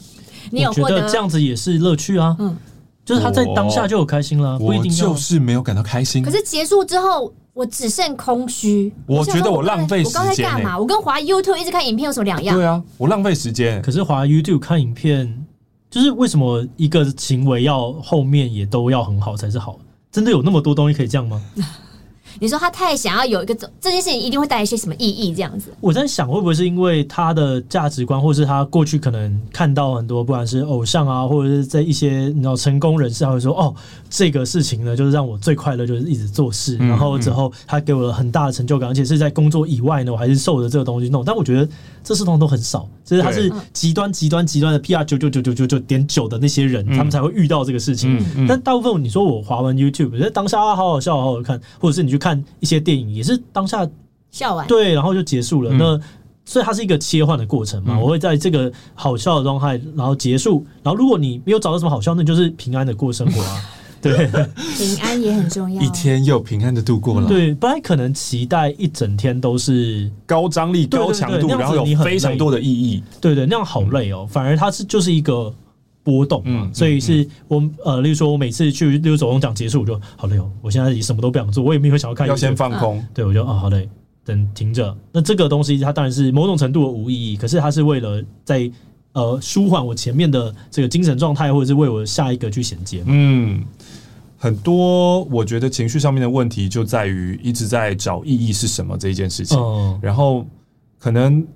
[0.51, 2.35] 你有觉得这样子也是乐趣啊？
[2.39, 2.57] 嗯。
[3.05, 6.23] 就是他在当下就有开心了，不一定就是没有感到开心。
[6.23, 8.93] 可是结束之后，我只剩空虚。
[9.05, 10.21] 我觉得我浪费时间。
[10.21, 10.77] 我刚才干嘛？
[10.79, 12.55] 我跟华 YouTube 一直看影片有什么两样？
[12.55, 13.81] 对啊，我浪费时间。
[13.81, 15.45] 可是华 YouTube 看影片，
[15.89, 19.77] 就是为什么一个行为要后面也都要很好才是好？
[20.11, 21.41] 真的有那么多东西可以这样吗？
[22.39, 25.33] 你说他太想要有一个这这件事情一定会带来一些什么意义？
[25.33, 33.73] 这样子，我在想会不会是因为他的价值观，或是他过去可能看到很多，不管是偶像啊，或者是在一些你知道成功人士，他会说哦，
[34.09, 41.23] 这个事情呢，就是让我最快乐，就是一直做事，然后之后他给我了很大的成就感，而且是在工作以外呢，我还是受着这个东西弄。
[41.23, 41.69] 但我觉得
[42.03, 48.21] 这四通都很少，就是他是极端极端极端的 PR 九九九九九九点九的那些人，他们才会遇到这个事情。
[48.47, 53.87] 但大部分你说我滑完 YouTube，觉得当下好好笑，好好看，或者是你去看一些电影，也是当下
[54.29, 55.71] 笑完，对，然后就结束了。
[55.71, 55.99] 那
[56.45, 60.65] 所以它是一个切换的过程嘛，我会在这个好笑的状态，然后结束。
[60.83, 63.61] 然后如果你没有找到什么好笑，那就是平安的过生活啊。
[64.03, 64.27] 对，
[64.77, 65.81] 平安也很重要。
[65.81, 67.27] 一天又平安的度过了。
[67.27, 73.01] 对，不太可能期待一整天都是高张力、高强度，然后有非常多的意义。
[73.21, 74.27] 对对，那样好累哦。
[74.29, 75.51] 反而它是就是一个
[76.03, 80.51] 波动嘛，所以是我呃，例如说我每次去例如走钟奖结束，我就好累哦。
[80.61, 83.01] 我现在也什么都不想做，我也没有想要看，要先放空。
[83.13, 83.87] 对，我就啊好累，
[84.25, 84.93] 等停着。
[85.13, 88.69] 那这个东西它当然是某种程度的无意义，可是它是为了在
[89.13, 93.01] 呃舒缓我前面的这个精神状态，或者是为我下一个去衔接。
[93.05, 93.63] 嗯。
[94.43, 99.57] 很多我觉得情绪上面的问题就在于一直在找意义是什么这一件事情，
[100.01, 100.45] 然后
[100.99, 101.47] 可能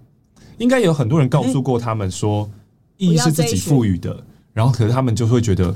[0.58, 2.50] 应该有很多人告诉过他们说
[2.96, 4.24] 意义是自己赋予的，
[4.54, 5.76] 然后可是他们就会觉得。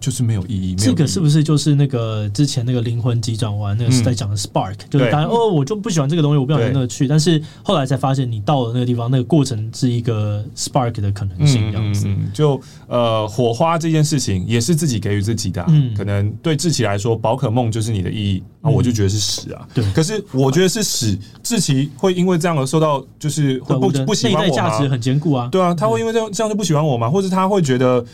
[0.00, 0.74] 就是没有意义。
[0.74, 4.76] 这个是不是就是那个之前那个灵魂急转弯那个是在讲的 spark？
[4.90, 7.06] 就是大家哦，我就不喜欢这个东西，我不想那个去。
[7.06, 12.08] 但是后来才发现，你到了那个地方，那个过程是一个 spark 的可能性，这样子。
[12.32, 15.64] 就呃，火花这件事情也是自己给予自己的。
[15.68, 19.66] 嗯，可能对志奇来说，宝可梦就是你的意义啊，我就觉得是屎啊。
[19.74, 24.44] 对，可是我觉得是屎，志奇会因为这样而受到，就是会不不喜欢我吗？
[24.44, 25.48] 内在价值很坚固啊。
[25.50, 27.08] 对啊，他会因为这样这样就不喜欢我吗？
[27.08, 28.04] 或者他会觉得？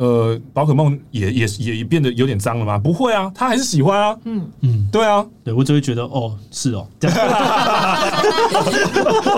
[0.00, 2.78] 呃，宝可梦也也也变得有点脏了吗？
[2.78, 4.16] 不会啊，他还是喜欢啊。
[4.24, 6.88] 嗯嗯，对啊，对我只会觉得哦，是哦，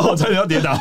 [0.09, 0.73] 我 差点要跌倒，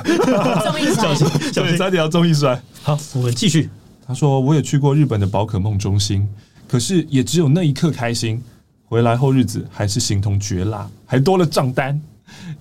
[0.63, 1.15] 综艺摔，
[1.51, 2.61] 小心差点要综艺摔。
[2.83, 3.71] 好，我们继续。
[4.05, 6.29] 他说，我也去过日本的宝可梦中心，
[6.67, 8.39] 可是也只有那一刻开心，
[8.85, 11.99] 回来后日子还是形同绝辣，还多了账单。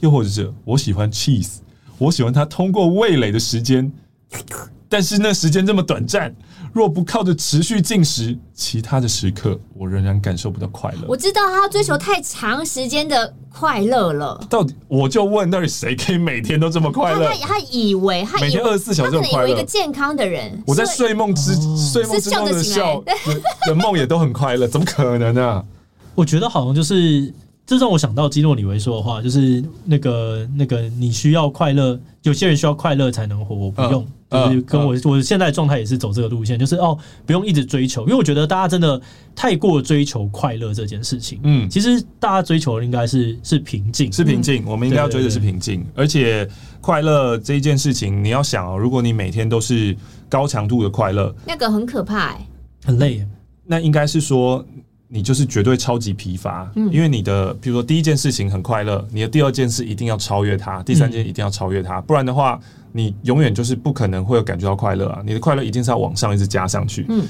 [0.00, 1.56] 又或者是我喜欢 cheese，
[1.98, 3.92] 我喜欢它通过味蕾的时间，
[4.88, 6.35] 但是那时间这么短暂。
[6.72, 10.98] 若不靠着持续进食，其他的时刻我仍然感受不到快乐。
[11.09, 14.44] 我知道他追求太长时间的快乐了。
[14.48, 17.28] 到底，我就问，到底谁可以每天都这么快乐？
[17.40, 23.02] 他他以为他每天二十四小时这么快乐，他可能以为一个健康的人，我在睡梦之睡梦之中的笑
[23.66, 25.64] 的梦也都很快乐，怎么可能呢、啊？
[26.14, 27.33] 我觉得好像就是。
[27.70, 39.00] 这让我想到基诺里维说的话，就是那个那个你需要快乐，有些人需要快乐才能活，我不用，就是跟我我现在状态也是走这个路线，就是哦，不用一直追求，因为我觉得大家真的
[39.37, 46.48] 太过追求快乐这件事情，嗯，其实大家追求的应该是是平静，是平静，我们应该要追的是平静，而且
[46.80, 49.96] 快乐这一件事情，你要想哦，如果你每天都是
[50.28, 52.48] 高强度的快乐，那个很可怕，哎，
[52.85, 53.24] 很累，
[53.64, 54.66] 那应该是说。
[55.12, 62.61] 你就是绝对超级疲乏，嗯，因为你的比如说第一件事情很快乐，你的第二件事一定要超越它，第三件一定要超越它，不然的话，
[62.92, 65.20] 你永远就是不可能会有感觉到快乐啊！
[65.27, 67.25] 你的快乐一定是要往上一直加上去，嗯，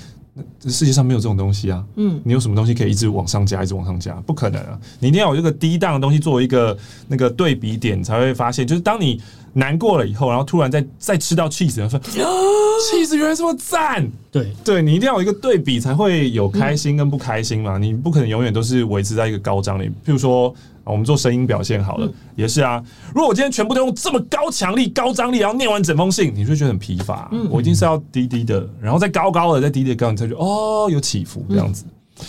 [0.58, 4.12] 这世界上没有这种东西啊，嗯，你有什么东西可以一直往上加，一直往上加？
[4.26, 4.78] 不可能啊！
[4.98, 6.76] 你一定要有这个低档的东西作为一个
[7.08, 9.20] 那个对比点，才会发现，就是当你。
[9.52, 14.08] 难过了以后，然后突然再再吃到 cheese，然后说 cheese 原来这么赞。
[14.30, 17.76] 对对，你一定要有一个对比，才会有开心跟不开心嘛。
[17.78, 19.86] 嗯、你不可能永远都是维持在一个高张力。
[20.04, 22.82] 譬如说，我们做声音表现好了，嗯、也是啊。
[23.14, 27.28] 如果我今天全部都用这么高强力、高张力，然后念完整封信，你就会觉得很疲乏。
[27.32, 31.84] 嗯、我一定是要低低的，然后再高高的，再低低的高，你才觉得哦有起伏这样子。
[32.20, 32.24] 嗯、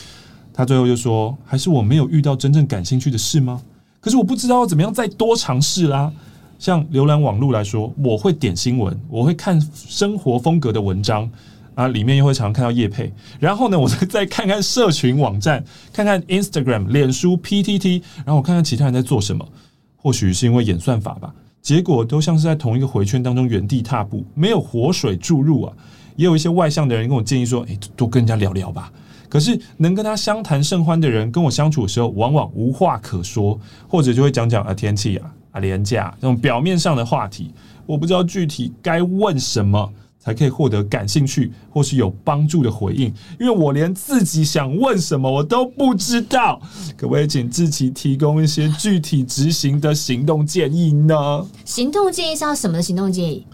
[0.54, 3.62] 他最后就说：“还是我没有遇到真正感兴趣的事吗？
[4.00, 6.12] 可是我不知道怎么样再多尝试啦。”
[6.62, 11.28] 像浏览网络来说，我会点新闻，我会看生活风格的文章
[11.74, 13.12] 啊，里面又会常常看到叶配。
[13.40, 19.44] 然后呢，我再再看看社群网站，看看 Instagram、脸书、PTT，然后我看看其他人在做什么。
[19.98, 25.74] 或许是因为演算法吧，结果都像是在同一个回圈当中原地踏步，没有活水注入啊。
[26.16, 28.94] 也有一些外向的人跟我建议说：“诶，多跟人家聊聊吧。”
[29.28, 35.34] 可是能跟他相谈甚欢的人，跟我相处的时候，往往无话可说，或者就会讲讲啊天气啊。
[35.52, 37.54] 啊，廉价这种表面上的话题，
[37.86, 46.62] 我不知道具体该问什么才可以获得感兴趣或是有帮助的回应，因为我连自己想问什么我都不知道。
[46.96, 51.46] 可不可以请志祺提供一些具体执行的行动建议呢？
[51.66, 53.46] 行动建议是要什么的行动建议？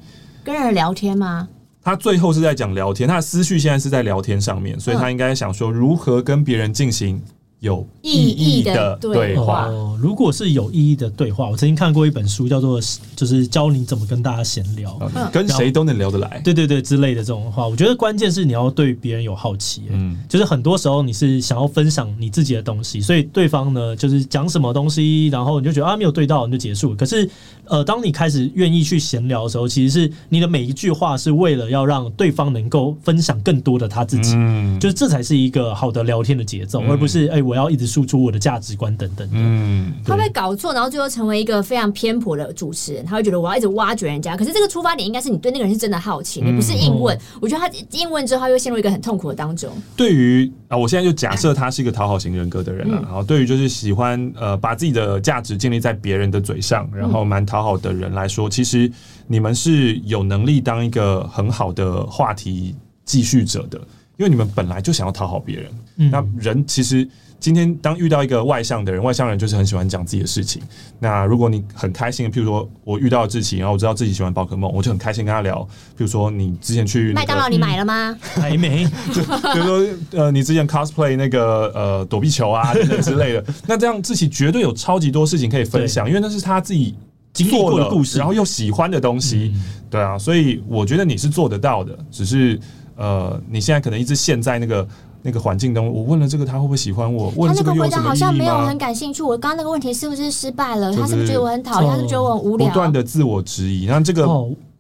[0.44, 1.48] 跟人聊天吗？
[1.82, 7.22] 他最后是在讲聊天，他的思绪现在是在聊天上面，所以他应该想说如何跟别人进行
[7.60, 9.66] 有意义的对话。
[9.68, 12.80] 哦，如果是有意义的对话，我曾经看过一本书，叫做
[13.16, 16.40] 就是教你怎么跟大家闲聊，嗯、跟谁都能聊得来。
[16.44, 19.84] 对对对，之类的这种话，我觉得关键是你要对别人有好奇。
[19.90, 26.94] 嗯，就是很多时候你是想要分享你自己的东西，所以对方呢就是讲什么东西，然后你就觉得啊没有对到，你就结束。
[26.96, 27.28] 可是
[27.66, 34.34] 呃，当你开始愿意去闲聊的时候，其实是你的每一句话是为了要让对方能够分享更多的他自己。
[34.36, 37.42] 嗯，就是这才是一个好的聊天的节奏，嗯、而不是哎。
[37.48, 39.28] 我要一直输出我的价值观等等。
[39.32, 43.06] 嗯，他会搞错，然后最后成为一个非常偏颇的主持人。
[43.06, 47.18] 他会觉得我要一直挖掘人家，可是这个出发点应该是你对那个人是真的好奇，你不是硬问。
[47.40, 49.72] 我觉得他硬问之后，他又陷入一个很痛苦的当中。
[49.96, 53.02] 对于啊，我现在就假设他是一个讨好型人格的人了。
[53.02, 58.92] 然后对于就是喜欢呃把自己的价值建立在别人的嘴上，然后蛮讨好的人来说，其实
[59.28, 62.76] 你们是有能力当一个很好的话题
[63.06, 63.80] 继续者的，
[64.18, 65.72] 因为你们本来就想要讨好别人。
[66.12, 67.08] 那人其实。
[67.40, 70.62] 今天当遇到一个外向的人，外向人就是很喜欢讲自己的事情。
[71.00, 75.62] 那如果你很开心，譬如说我遇到了志奇，然后我知道自己喜欢宝可梦，我就很开心跟他聊。
[75.96, 78.18] 譬如说你之前去麦当劳，你买了吗？
[78.20, 78.86] 还没。
[79.14, 86.96] 就比如说呃，你之前 cosplay 那个呃躲避球啊等等之类的， 那这样志奇绝对有超级多事情可以分享，因为那是他自己
[87.34, 89.54] 经历过的故事，然后又喜欢的东西。
[89.92, 92.60] 对啊，所以我觉得你是做得到的，只是
[92.96, 94.86] 呃，你现在可能一直陷在那个。
[95.28, 97.30] 那个环境中，我问了这个，他会不会喜欢我？
[97.36, 99.22] 问这个回答好像没有很感兴趣。
[99.22, 100.90] 我刚刚那个问题是不是失败了？
[100.96, 101.92] 他是不是觉得我很讨厌？
[101.92, 102.66] 他是是觉得我很无聊？
[102.66, 104.26] 不断的自我质疑，那这个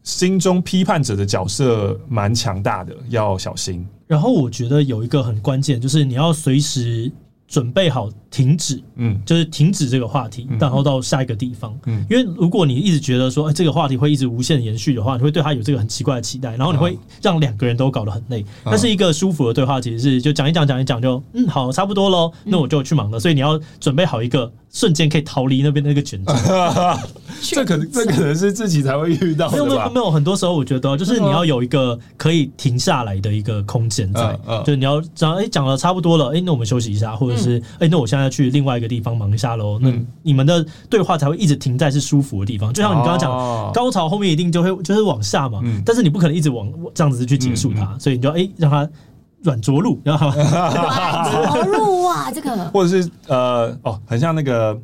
[0.03, 3.85] 心中批判者的角色蛮强大的，要小心。
[4.07, 7.11] 然后我觉得有一个很关键，就是你要随时
[7.45, 8.09] 准备好。
[8.37, 18.45] 停止，嗯，就是停止这个话题，然后到下一个地方，嗯，因为如果你一直觉得说，哎，这个话题会一直无限延续的话，你会对他有这个很奇怪的期待，然后你会让两个人都搞得很累。
[18.63, 23.19] 但是一个舒服的对话，其实是就讲一讲，讲一讲，就嗯，好，差不多喽，那我就去忙了。
[23.19, 26.31] 所以你要准备好一个瞬间可以逃离那边的那个卷轴。
[27.41, 29.53] 这可能，这可能是自己才会遇到的。
[29.53, 30.11] 没有，没有，没有。
[30.11, 38.49] 很多时候，我觉得就是你要有一个可以停下来的一个空间在，就是你要讲，哎，讲了差不多了，哎，那我们休息一下，或者是，哎，那我现在去。
[38.49, 39.91] 另外一个地方忙一下喽，那
[40.23, 42.73] 你们的对话才会一直停在是舒服的地方。
[42.73, 43.31] 就像你刚刚讲，
[43.73, 48.89] 高潮后面一定就会就是往下嘛，但是你不可能一直往这样子去结束它，所以你就哎让它
[49.43, 54.79] 软着陆，然后软着陆哇，这个或者是呃哦，很像那个。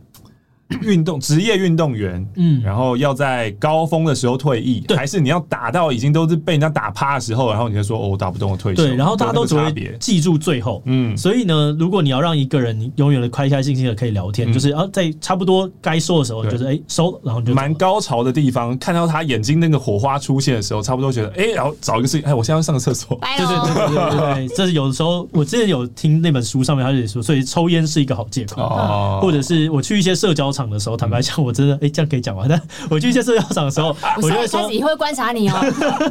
[0.81, 8.83] 运动职业运动员，嗯，然后要在高峰的时候退役，还是你要打到已经都是被人家打趴的时候，然后你就说哦，我打不动，我退休。
[8.83, 23.19] 对，然后大家都只会记住最后，嗯，所以呢，如果你要让一个人你永远的开开心心的可以聊天，就是啊，在差不多该说的时候，就是哎收，然后就蛮高潮的地方，看到他眼睛那个火花出现的时候，差不多觉得哎，然后找一个事情，哎，我现在要上个厕所。
[23.37, 31.43] 对对对对对对， 这是有的时候我之前有听那本书上面他就说，所以抽烟是一个好借口，或者是我去一些社交场的时候，坦白讲。
[31.43, 32.47] 我真的哎、欸，这样可以讲完。
[32.47, 35.55] 但 我去一些社交场的时候， 我就会说，以后会观察你哦。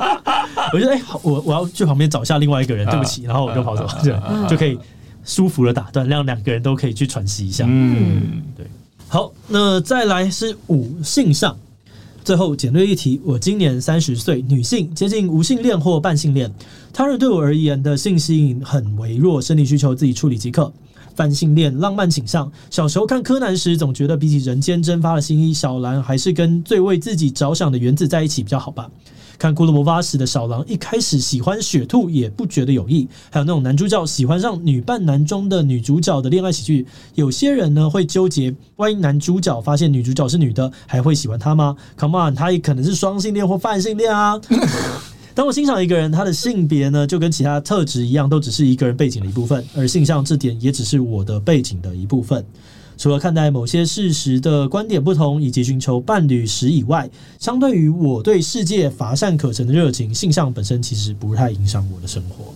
[0.73, 4.13] 我觉得哎，好，我我要去旁边找下另外一个人，对不起，然后我就跑走，就
[4.49, 4.79] 就可以
[5.25, 7.65] 舒服的打断，让两个人都可以去喘息一下。
[7.69, 8.67] 嗯，对。
[9.09, 11.57] 好，那再来是五性上，
[12.25, 16.53] 最后简略一提，我今年三十岁，女性，接近无性恋或半性恋，
[16.93, 20.73] 他人对我而言的性吸引很微弱，生理需求自己处理即可。
[21.15, 22.51] 泛性恋、浪漫倾向。
[22.71, 28.91] 小时候看柯南时，总觉得比起人间蒸发的新一，小兰还是跟最为自己着想的原子在一起比较好吧。
[29.39, 33.09] 看《骷髅魔法使》的小狼，一开始喜欢雪兔也不觉得有意。
[33.29, 36.87] 还有那种男主角喜欢上女扮男装的女主角的恋爱喜剧，
[37.17, 44.41] 有些人呢会纠结：万一男主角发现女主角是女的，还会喜欢她吗？Come on，他也可能是双性恋或泛性恋啊。
[45.35, 52.45] 当我欣赏一个人，他的性别呢，就跟其他特质一样，都只是一个人背景的一部分，而性向这点也只是我的背景的一部分。
[52.99, 57.11] 除了看待某些事实的观点不同，以及寻求伴侣时以外，
[57.41, 62.55] 相对于我对世界乏善可陈的热情，性向本身其实不太影响我的生活。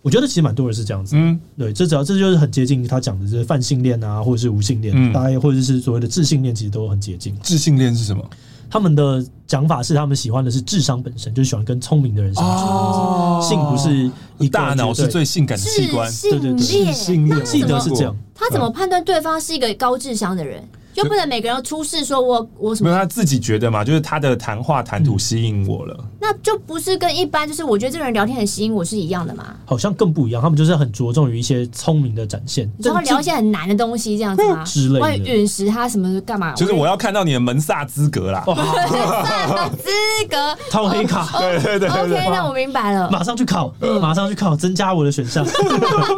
[0.00, 7.36] 我觉得其实蛮多人是这样子，嗯，对，这只要这就是很接近他讲的，就是泛性恋啊，或者是无性恋，嗯、大概或者是所谓的自性恋，其实都很接近。
[7.42, 8.28] 自性恋是什么？
[8.70, 12.64] 他们的讲法是，他们喜欢的是智商本身，就是喜欢跟聪明的人相处。
[12.64, 18.14] 哦、性不是一大脑是最性感的器官，对对对，性恋，记得是这样。
[18.34, 20.62] 他怎么判断对方是一个高智商的人？
[20.98, 22.90] 就不能每个人都出示说我我什么？
[22.90, 26.04] 没有他自己觉得嘛，就是他的谈话谈吐吸引我了。
[26.20, 29.54] 那就不是跟一般就是我觉得这个人聊天很吸引我是一样的嘛？
[29.64, 34.64] 好像更不一样，他们就是很着重于一些聪明的展现，然后聊一些很难的东西这样子吗？
[34.64, 35.00] 之类的。
[35.00, 36.52] 关于陨石他什么干嘛？
[36.54, 38.42] 就是我要看到你的门萨资格啦。
[38.46, 39.88] 门萨资
[40.28, 41.38] 格，套黑卡。
[41.38, 41.88] 对 对对。
[41.88, 43.10] OK，那我明白了。
[43.10, 45.46] 马上去考，马上去考，增加我的选项。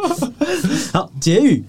[0.92, 1.64] 好，结语。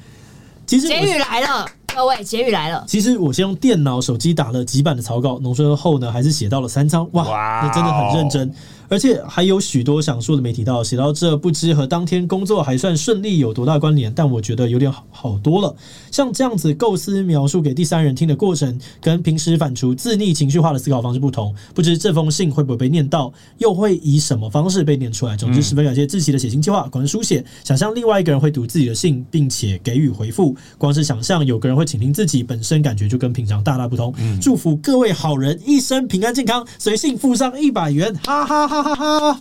[0.66, 1.66] 其实结语来了。
[1.96, 2.84] 各位，结语来了。
[2.88, 7.08] 其实我先用电脑、手机打了几版的草稿，浓缩后呢，还是写到了三张。
[7.14, 7.26] 哇，
[7.64, 8.52] 那真的很认真。
[8.92, 15.74] 而且还有许多想说的没提到，写到这不知和当天工作还算顺利有多大关联，但我觉得有点好好多了。
[16.12, 21.56] 像这样子构思描述给第三人听的过程，跟平时反刍自逆情绪化的思考方式不同。
[21.74, 25.38] 不知这封信会不会被念到，又会以什么方式被念出来？
[25.38, 34.14] 总之，十分感谢志奇的写信计划，光是书写，想象另外一个人会读自己的信，并且给予回复，光是想象有个人会倾听自己，本身感觉就跟平常大大不同。
[34.18, 39.40] 嗯、祝福各位好人一生平安健康，随信附上一百元，哈哈哈哈 哈哈！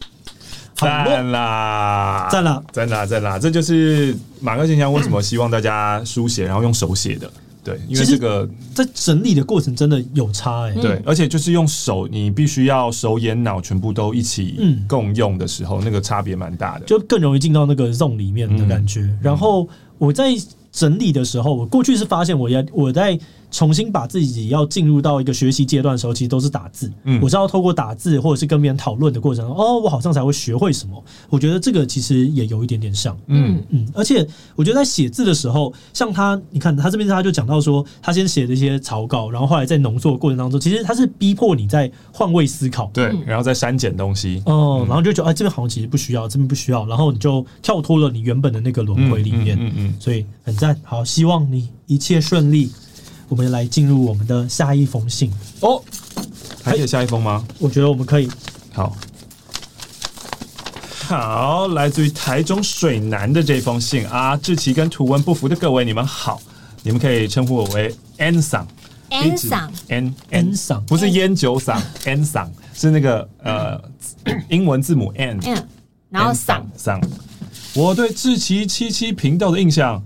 [0.75, 3.39] 赞啦，赞啦，赞啦，赞啦！
[3.39, 7.31] 这就是马克信箱为什么希望大家书写，然后用手写的。
[7.63, 10.81] 对，因为这个在整理的过程真的有差哎、欸。
[10.81, 19.01] 对，而且就是用手，你必须要手眼脑全部都一起共用的时候，嗯、那个差别蛮大的，就更容易进到那个 zone 里面的感觉。
[19.01, 19.69] 嗯、然后
[19.99, 20.31] 我在
[20.73, 23.21] 整理的时候，我过去是发现我要我在。
[23.51, 26.91] 重新把自己要进入到一个学习阶段的时候，其实都是打字。
[27.05, 31.03] 嗯，我知道透过打字或者是跟别人讨论的过程中，哦，我好像才会学会什么。
[31.29, 33.17] 我觉得这个其实也有一点点像。
[33.27, 44.43] 嗯嗯，而且我觉得在写字的时候，像他，你看他这边他就讲到说，他先写的一些草稿，然后后来在浓缩的过程当中，其实他是逼迫你在换位思考，对，然后再删减东西。
[44.47, 49.57] 哦，然后就觉得哎，这边好像其实不需要，这边不需要，然后你就跳脱了你原本的那个轮回里面。
[49.61, 50.79] 嗯嗯，所以很赞。
[50.85, 52.71] 好，希望你一切顺利。
[53.31, 55.31] 我们来进入我们的下一封信。
[55.61, 55.81] 哦，
[56.65, 57.47] 还有下一封吗？
[57.61, 58.29] 我觉得我们可以。
[58.73, 58.97] 好，
[61.07, 66.43] 好，来自于台中水南的这封信啊，志奇跟图文不符的各位，你们好，
[66.83, 68.67] 你们可以称呼我为 N 桑
[69.11, 73.81] ，N 桑，N N 桑，不是烟酒嗓，N 桑是那个呃
[74.49, 75.39] 英文字母 N，
[76.09, 77.01] 然后桑桑，
[77.75, 80.03] 我对志奇七七频道的印象。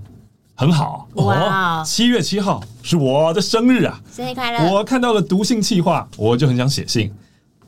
[0.56, 1.82] 很好哇！
[1.82, 4.72] 七月七号是我的生日啊，生日快乐！
[4.72, 7.12] 我看到了读信企划，我就很想写信。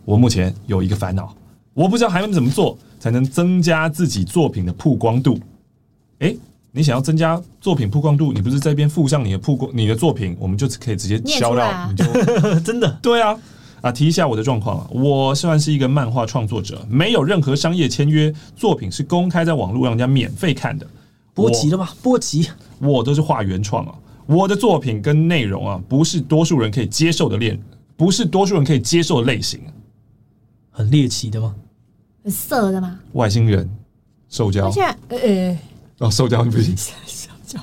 [0.04, 1.34] 我目前有一个烦恼，
[1.74, 5.36] 我不知道还能怎么做才能增加自己作品的曝光度。
[6.20, 6.32] 哎，
[6.70, 12.04] 你想要增加作品曝光度，你不是这边附上你的曝光你的作品，我们就可以直接销到，你就
[12.60, 13.36] 真的对啊
[13.80, 13.90] 啊！
[13.90, 20.86] 提一下我的状况啊，我算是一个漫画创作者，没有任何商业签约，作品是公开在网络让人家免费看的。
[21.34, 21.88] 波及了吗？
[22.00, 22.48] 波及。
[22.78, 23.94] 我都是画原创啊，
[24.26, 27.60] 我的作品跟内容啊，不是多数人可以接受的恋，
[27.96, 29.60] 不是多数人可以接受的类型。
[30.70, 31.54] 很猎奇的吗？
[32.22, 32.98] 很色的吗？
[33.12, 33.68] 外星人，
[34.28, 34.66] 兽交。
[34.66, 35.58] 而且呃呃，
[35.98, 36.76] 哦，兽交不行。
[36.76, 36.92] 兽
[37.46, 37.60] 交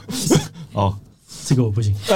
[0.73, 0.97] 哦，
[1.45, 1.93] 这个我不行。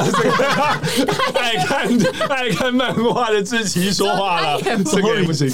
[1.36, 1.88] 爱看
[2.30, 5.51] 爱看漫画的志奇说话了，这个也不行。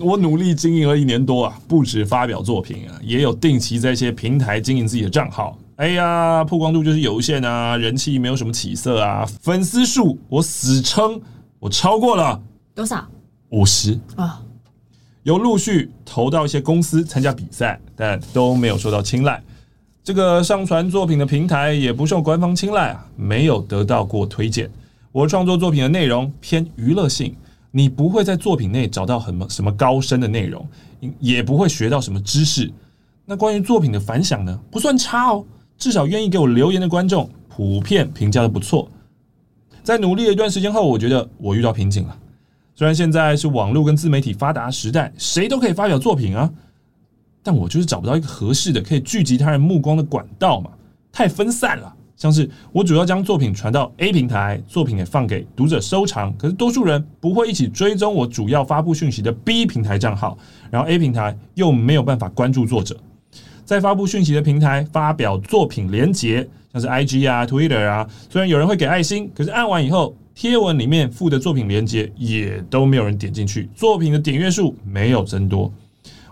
[0.00, 5.58] 我努力经营了一年多啊，不止发表作品啊，也有定期在一些平台经营自己的账号。
[5.76, 11.20] 哎呀，曝光度就是有限啊，人气没有什么起色啊，粉丝数我死撑，
[11.58, 12.40] 我超过了
[12.74, 13.06] 多少？
[13.50, 14.40] 五十啊，
[15.22, 19.42] 有陆续投到一些公司参加比赛，但都没有受到青睐。
[20.08, 24.66] 这个上传作品的平台也不受官方青睐啊，没有得到过推荐。
[25.12, 27.36] 我创作作品的内容偏娱乐性。
[27.70, 30.66] 你不会在作品内找到什么什么高深的内容，
[31.20, 32.72] 也不会学到什么知识。
[33.26, 34.58] 那关于作品的反响呢？
[34.70, 35.44] 不算差哦，
[35.76, 38.88] 至少愿意给我留言的观众普遍评价的不错。
[39.82, 42.16] 在努力了一段时间后，我觉得我遇到瓶颈了。
[42.74, 46.50] 虽然现在是网络跟自媒体发达时代，谁都可以发表作品啊，
[47.42, 50.70] 但我就是找不到一个合适的可以聚集他人目光的管道嘛，
[51.12, 51.94] 太分散了。
[52.16, 60.36] 像是我主要将作品传到 A 平台，作品也放给读者收藏，可是多数人不会一起追踪我主要发布讯息的 B 平台账号，
[60.68, 62.98] 然后 A 平台又没有办法关注作者，
[63.64, 75.72] 在发布讯息的平台发表作品连接，像是 IG 啊、Twitter 啊，虽然有人会给爱心，可是按完以后，贴文里面附的作品连接也都没有人点进去，作品的点阅数没有增多，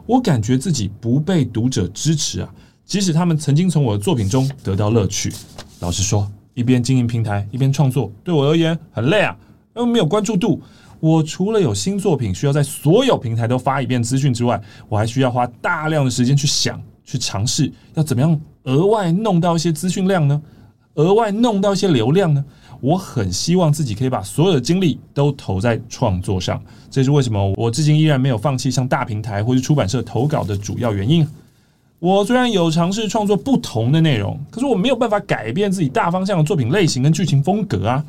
[0.06, 2.48] 我感觉自己不被读者支持啊，
[2.84, 5.32] 即使他们曾经从我的作品中得到乐趣。
[5.80, 9.36] 老实说，一边经营平台，一边创作，对我而言很累啊，
[9.74, 10.62] 因为没有关注度。
[11.00, 20.40] 我除了有新作品需要在所有平台都发一遍资讯之外，我还需要花大量的时间去想、去尝试，要怎么样额外弄到一些资讯量呢？
[20.94, 22.42] 额外弄到一些流量呢？
[22.80, 31.26] 我很希望自己可以把所有的精力都投在创作上，这是为什么我至今依然没有放弃向大平台或是出版社投稿的主要原因。
[31.98, 38.04] 我虽然有尝试创作不同的内容，可是我没有办法改变自己大方向的作品类型跟剧情风格啊。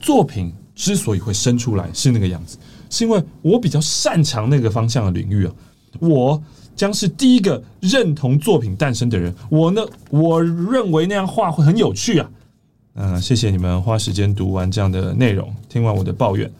[0.00, 2.56] 作品之所以会生出来是那个样子，
[2.88, 5.52] 是因为我比较擅长那个方向的领域啊。
[5.98, 6.40] 我
[6.76, 9.34] 将是第一个认同作品诞生的人。
[9.50, 12.30] 我呢，我认为那样画会很有趣啊。
[12.94, 16.50] 嗯、谢谢你们花时间读完这样的内容，听完我的抱怨。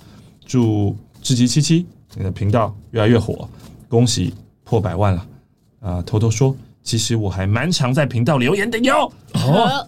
[0.46, 3.48] 祝志祺七七你的频道越来越火，
[3.88, 4.32] 恭喜
[4.64, 5.26] 破百万了
[5.80, 9.12] 啊、偷偷说，其实我还蛮常在频道留言的哟。
[9.34, 9.86] 哦，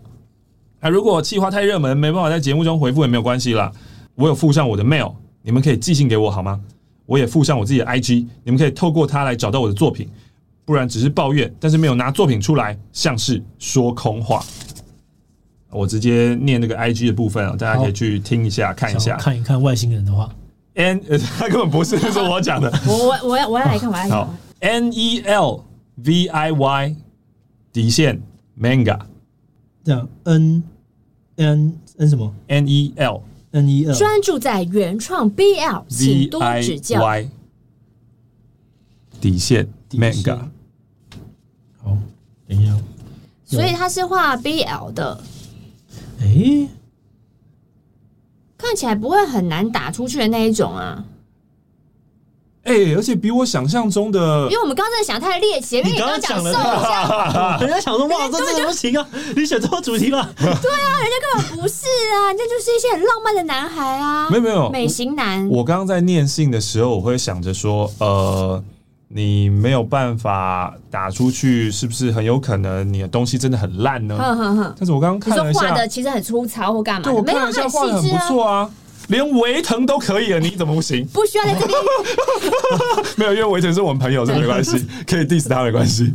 [0.81, 3.73] 啊，如果企划太热门，没办法在节目中回复也没有关系啦。
[4.15, 6.61] 我有附上我的 mail，你们可以寄信给我好吗？
[7.07, 10.09] 我也附上我自己的 IG，你们可以透过它来找到我的作品。
[10.67, 14.43] 不然只是抱怨，但是没有拿作品出来，像是说空话。
[15.75, 20.33] 我直接念那个 IG 的部分啊，大家可以去听一下、看一下，看一看外星人的话。
[20.75, 21.01] N，
[21.39, 22.73] 他根本不是，是我讲的。
[22.87, 24.11] 我我我要我要来看，我要来看。
[24.11, 25.65] 好，N E L
[25.97, 26.97] V I Y
[27.73, 28.21] 底线
[28.59, 28.99] Manga，
[29.85, 30.63] 这样 N
[31.37, 33.23] N N 什么？N E L
[33.53, 37.01] N E L 专注在原创 BL，请多指教。
[39.21, 40.39] 底线 Manga，
[41.83, 41.97] 好，
[42.47, 42.77] 等一下。
[43.45, 45.23] 所以他是画 BL 的。
[46.21, 46.69] 哎、欸。
[48.57, 51.05] 看起来不会很难打出去的那一种啊！
[52.63, 59.07] 哎、欸，而且比我想象中的，因为我们刚刚在想太猎奇，因为你刚刚讲瘦一下， 人家想说哇，这这怎么行啊？
[59.37, 60.33] 你选错主题了。
[60.39, 61.85] 对啊，人家根本不是
[62.15, 64.31] 啊，人家就是一些很浪漫的男孩啊。
[64.31, 65.47] 没有没有，美型男。
[65.51, 68.65] 我刚刚在念信的时候，我会想着说，呃。
[69.17, 74.17] 你没有办法打出去，是不是很有可能你的东西真的很烂呢？
[74.77, 77.05] 但是我刚刚看了一下，画的其实很粗糙或干嘛？
[77.05, 78.69] 对，我看了一下画的很不错啊，
[79.07, 81.07] 连维腾都可以了，你怎么不行？
[81.13, 81.79] 不需要在这边。
[83.17, 86.13] 没有，因为维腾是我们朋友，这没关系， 可以 diss 他没关系。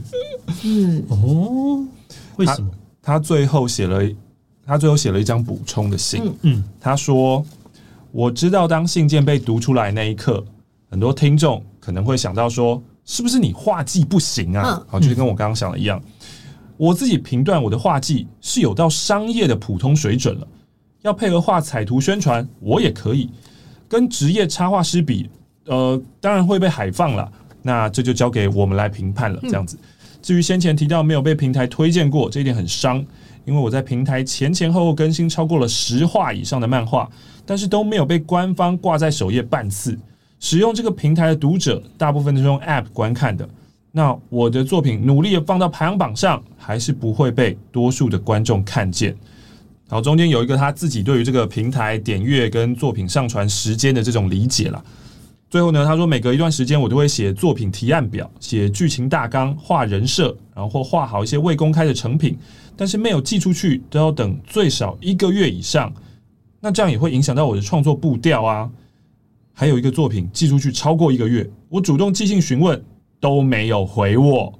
[0.65, 1.81] 嗯，哦，
[2.35, 2.69] 为什么？
[3.01, 4.03] 他最后写了，
[4.67, 6.35] 他最后写了一张补充的信。
[6.41, 7.45] 嗯，他说
[8.11, 10.43] ：“我知道，当信件被读出来那一刻，
[10.91, 14.79] 很多听众可能会想到说。”是不是你画技不行啊？
[14.87, 15.99] 好，就是跟我刚刚想的一样。
[16.77, 20.47] 我自己评断我的画技是有到商业的普通水准了，
[21.01, 23.27] 要配合画彩图宣传，我也可以。
[23.87, 25.27] 跟职业插画师比，
[25.65, 27.29] 呃，当然会被海放了。
[27.63, 29.39] 那这就交给我们来评判了。
[29.41, 29.75] 这样子。
[30.21, 33.03] 至于先前提到没有被平台推荐过，这一点很伤，
[33.43, 37.09] 因为我在平台前前后后更新超过了十画以上的漫画，
[37.43, 39.97] 但是都没有被官方挂在首页半次。
[40.39, 43.47] 使用这个平台的读者，大部分都是用 App 观看的。
[43.91, 49.09] 那我的作品努力的放到排行榜上，还是不会被多数的观众看见。
[49.89, 54.83] 然后中间有一个他自己对于这个平台点阅跟作品上传时间的这种理解了。
[55.49, 62.37] 最后呢，他说每隔一段时间我都会写作品提案表、写剧情大纲、画人设，然后画好一些未公开的成品，
[62.77, 65.91] 但是没有寄出去都要等最少一个月以上。
[66.61, 68.69] 那这样也会影响到我的创作步调啊。
[69.59, 72.81] 还有一个作品寄出去超过一个月，我主动寄信询问
[73.19, 74.53] 都没有回我，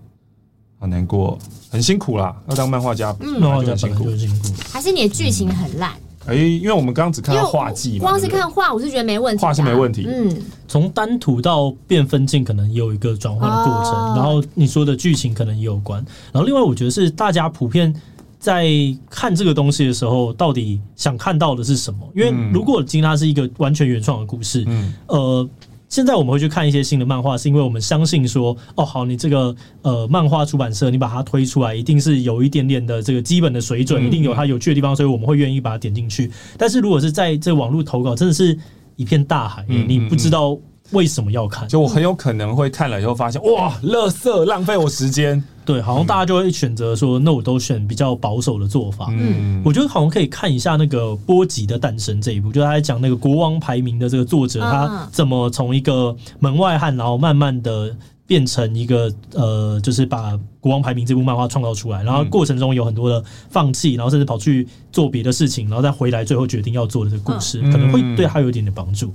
[0.78, 1.40] 好难过，
[1.72, 4.50] 很辛苦啦，要当漫画家，嗯，漫画家辛苦，辛苦。
[4.70, 5.92] 还是你的剧情很烂？
[6.26, 10.06] 哎、欸，因为我们刚刚只看到画技嘛，光是看画，我是觉得没问题，画是没问题。
[10.06, 10.38] 嗯，
[10.68, 17.96] 从单图到变分镜，可能有一个转换的过程，哦、然后你说的剧情可能也有关，然后另外我觉得是大家普遍。
[18.40, 18.70] 在
[19.10, 22.00] 看这个东西的时候，到底想看到的是什么？
[22.16, 25.50] 因为如果今天它是一个完全原创的故事，嗯，呃，
[25.90, 36.32] 现在我们会去看一些新的漫画，是因为我们相信说，哦，好，你这个呃漫画出版社，你把它推出来，一定是有一点点的这个基本的水准，一定有它有趣的地方，所以我们会愿意把它点进去。
[36.58, 38.58] 但是如果是在这网络投稿，真的是
[38.96, 40.58] 一片大海，你不知道
[40.92, 45.44] 为什么要看，就我很有可能会看了以后发现，哇，垃圾，浪费我时间。
[45.70, 49.06] 对，好像大家就会选择说，那我都选比较保守的做法。
[49.12, 57.96] 嗯，我觉得好像可以看一下那个《波吉的诞生》这一部，就他在讲那个国王排名的这个作者，他怎么从一个门外汉，然后慢慢的
[58.26, 69.14] 变成一个呃，就是把国王排名这部漫画创造出来，然后过程中有很多的放弃，然后甚至跑去做别的事情，然后再回来，最后决定要做的这个故事，可能会对他有一点点帮助。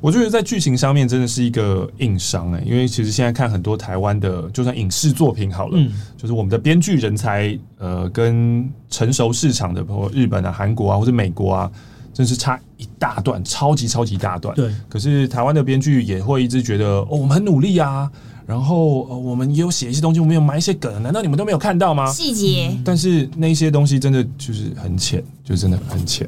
[0.00, 11.70] 我觉得在剧情上面真的是一个硬伤哎，因为其实现在看很多台湾的，就算影视作品好了，嗯，就是我们的编剧人才，呃，跟成熟市场的，包括日本啊、韩国啊或者美国啊，
[12.14, 14.54] 真是差一大段，超级超级大段。
[14.56, 18.10] 对，可是台湾的编剧也会一直觉得，哦，我们很努力啊，
[18.46, 22.10] 然后我们也有写一些东西，我们有埋一些梗，难道你们都没有看到吗？
[22.10, 22.74] 细节。
[22.82, 26.26] 但是那些东西真的就是很浅，就真的很浅，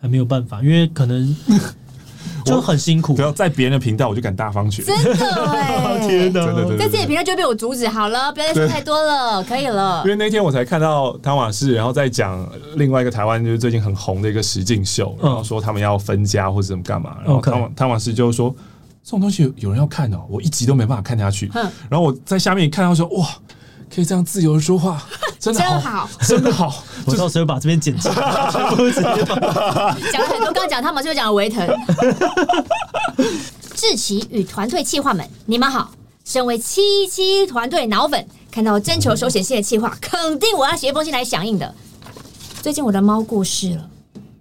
[0.00, 1.34] 还没有办法，因为可能。
[2.44, 4.84] 就很辛苦，只要在别人的频道，我就敢大方选。
[4.84, 6.76] 真的哎， 天哪！
[6.78, 10.02] 在自己频道就被我阻止，好了，不要再说太多了，可以了。
[10.04, 18.54] 因为那天我才看到汤瓦士，然后再讲另外一个台湾就是最近很红的一个实境秀，然后说他们要分家或者怎么干嘛，然后汤汤瓦士就说。
[19.04, 21.50] 这种东西有有人要看哦，我一集都没办法看下去。
[21.88, 23.26] 然后我在下面一看到说，哇，
[23.94, 25.02] 可以这样自由的说话，
[25.40, 26.84] 真的好， 真的好。
[27.06, 28.76] 我到时候把这边剪辑，讲了
[30.28, 31.66] 很多，刚刚讲他们就讲了维腾。
[33.74, 35.90] 志奇与团队企划们，你们好。
[36.24, 41.74] 身为七七团队脑粉，看到征求手写信的企划，肯定我要写一封信来响应的。
[42.60, 43.88] 最近我的猫过世了，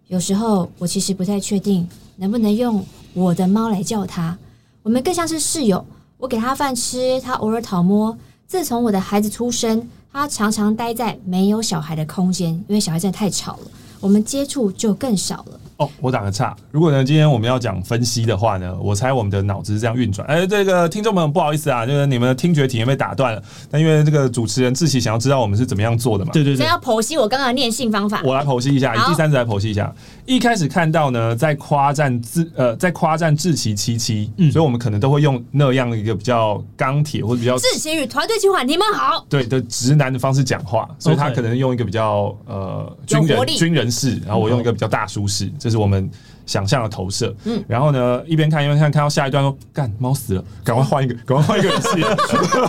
[0.08, 1.88] 有时候我其实不太确定
[2.18, 4.38] 能不能用我的猫来叫它。
[4.84, 5.86] 我们更像是室友，
[6.18, 8.18] 我给它饭吃，它偶尔讨摸。
[8.48, 15.60] 自从我的孩子出生，他常常待在没有小孩的空间，因为小孩真的太吵了，我们接触就更少了。
[15.78, 16.56] 哦，我打个岔。
[16.72, 20.28] 如果呢，今天我们要讲分析的话呢，我猜我们的脑子是这样运转。
[20.28, 23.42] 哎、欸，这个听众们不好意思啊，就是你们的听觉体验被打断了。
[23.70, 28.22] 但因为这个主持人志奇想要知道我们是怎么样做的嘛，对对对，要剖析我刚刚的念信方法。
[28.24, 29.94] 我来剖析一下，以第三者来剖析一下。
[30.26, 46.10] 一开始看到呢，在夸赞自呃，在夸赞志奇七七，嗯，所以我们可能都会用那样一个比较钢铁或者比较志奇与团队企划，你们好，对的直男的方式讲话，所以他可能用一个比较呃军人军人式，然后我用一个比较大叔式，这是我们。
[46.48, 51.90] 想象的投射，嗯，然后呢，一边看一边看，看到下一段说，干，猫死了，赶快换一个， 赶快换一个人戏，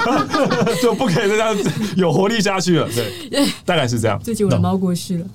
[0.82, 4.18] 就不可以再这样子有活力下去了，对， 大概是这样。
[4.18, 5.26] 最近我的猫过世了，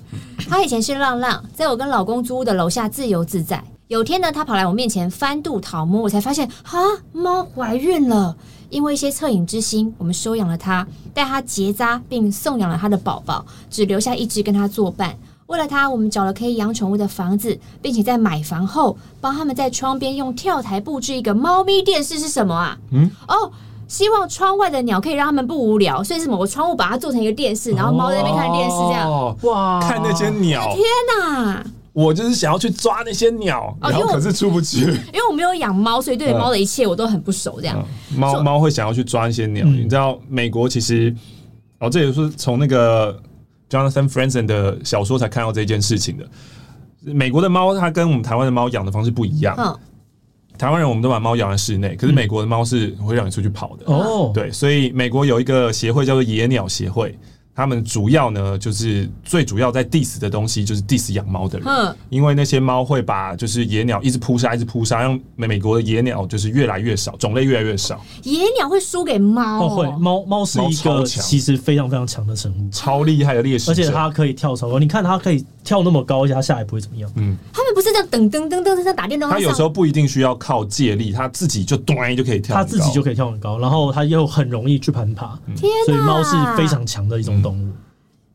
[0.46, 3.64] 它以前是浪浪，在我跟老公租屋的楼下自由自在。
[3.88, 6.76] 有天呢，它跑来我面前翻肚讨摸，我才发现啊，
[7.14, 8.36] 猫怀孕了。
[8.68, 15.16] 因为一些恻隐之心，我们收养了它，带它结扎，并送养了它的宝宝，只留下一只跟它作伴。
[15.46, 22.18] 为了他，我们找了可以养宠物的房子，并且在买房后帮他们在窗边用跳台布置一个猫咪电视。
[22.18, 22.78] 是什么啊？
[22.92, 23.52] 嗯，哦，
[23.86, 30.82] 希望窗外的鸟可以让他们不无聊，所以是某个窗户把它做成一个电视，然后猫在那边看电视，这样哇，看那些鸟，天
[31.18, 31.62] 哪！
[31.92, 34.80] 我就是想要去抓那些鸟，然后可是出不去，
[35.12, 37.60] 因为我没有养猫，所以对猫的一切我都很不熟。
[37.60, 37.84] 这样，
[38.16, 41.14] 猫猫会想要去抓一些鸟，你知道，美国其实
[41.80, 43.20] 哦，这也是从那个。
[43.74, 46.24] Jonathan Franzen 的小说才看到这件事情的。
[47.12, 49.78] 美国的猫，它跟我们台湾的猫养的方式不一样。
[50.56, 53.92] 台湾人我们都把猫养在室内，可是美国的猫是会让你出去跑的。
[53.92, 57.18] 哦，对，所以美国有一个协会叫做野鸟协会。
[57.54, 68.04] 他们主要呢，就是最主要在 diss 的东西，就是 diss 养猫的人，嗯，因为那些猫会把就是野鸟一直扑杀，一直扑杀，让美美国的野鸟就是越来越少，种类越来越少。
[68.24, 69.66] 野鸟会输给猫？
[69.66, 77.08] 哦，会，猫猫是一个其实非常非常强的生物，超厉害的猎食，而且它可以跳超高，你看它可以跳那么高，而且它下来不会怎么样。
[77.16, 85.38] 嗯，他们不是这样噔噔噔噔在打电动，它有时候不一定需要靠借力，它自己就咚就可以跳，它自己就可以跳很高，然后它又很容易去攀爬。
[85.54, 87.62] 天哪，所以猫是非常强的一种动物。
[87.62, 87.74] 嗯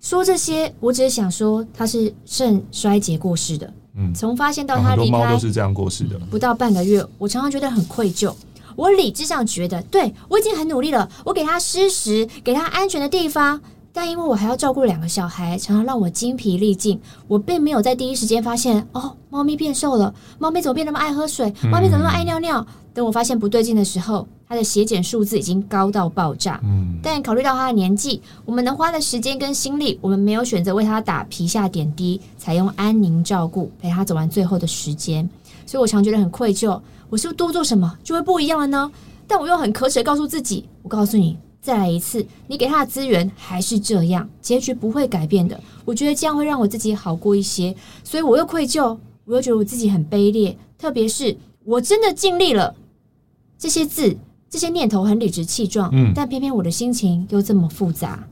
[0.01, 3.69] 说这些，我只是想说，它是肾衰竭过世的。
[3.97, 6.17] 嗯，从发现到它离开，猫都是这样过世的。
[6.31, 8.33] 不到半个月，我常常觉得很愧疚。
[8.77, 13.59] 我理智上觉得，对，我已经很努力了，我给它施食，给它安全的地方。
[14.01, 16.97] 但因为我还要照顾两个小孩，常常让我精疲力尽。
[17.27, 21.53] 我并没有在第一时间发现，哦，猫咪变瘦了，猫咪怎么变那么爱喝水？
[21.69, 22.65] 猫咪怎么那么爱尿尿？
[22.93, 26.61] 等我发现不对劲的时候，它的血检数字已经高到爆炸。
[26.63, 35.29] 嗯，但考虑到它的年纪，我们能花的时间跟心力，我们没有选择为它打皮下点滴，采用安宁照顾，陪它走完最后的时间。
[35.65, 36.79] 所以我常觉得很愧疚，
[37.09, 38.89] 我是不是多做什么就会不一样了呢？
[39.27, 41.37] 但我又很可耻，告诉自己，我告诉你。
[41.61, 45.59] 再来一次，你给他的资源还是这样，结局不会改变的。
[45.85, 50.57] 我觉得这样会让我自己好过一些，所以我又愧疚，我又觉得我自己很卑劣。
[50.77, 51.35] 特别是
[51.65, 52.73] 我真的尽力了，
[53.57, 54.15] 这些字、
[54.49, 58.25] 这些念头很理直气壮，嗯，但偏偏我的心情又这么复杂。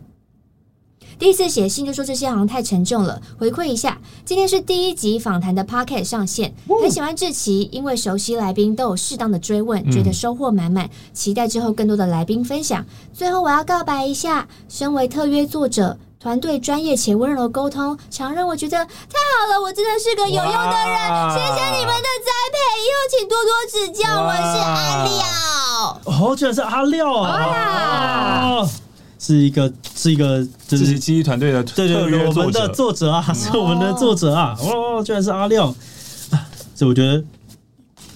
[1.20, 3.97] 第一次写信就说这些好像太沉重了，回馈一下。
[4.24, 12.86] 今天是第一集访谈的 Podcast 上线，很喜欢志奇，因为熟悉来宾都有适当的追问，觉得收获满满，期待之后更多的来宾分享。
[13.13, 20.97] 最后我要告白一下，身为特约作者，团队专业且温柔沟通，常让我觉得太好了，我真的是个有用的人。
[21.34, 24.22] 谢谢你们的栽培，以后请多多指教。
[24.22, 28.70] 我是阿廖，哦，居然是阿廖啊！
[29.28, 35.75] 是一个是一个就是七七团队的对对对，我们的作者啊，是我们的作者啊，哦，居然是阿廖，
[36.73, 37.21] 这我觉得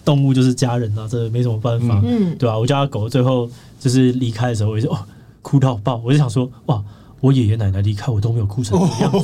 [0.05, 2.57] 动物就是家人啊，这没什么办法，嗯，对吧？
[2.57, 4.97] 我家狗最后就是离开的时候，我就哦
[5.41, 6.82] 哭到爆，我就想说哇，
[7.20, 9.24] 我爷爷奶奶离开我都没有哭成这样子，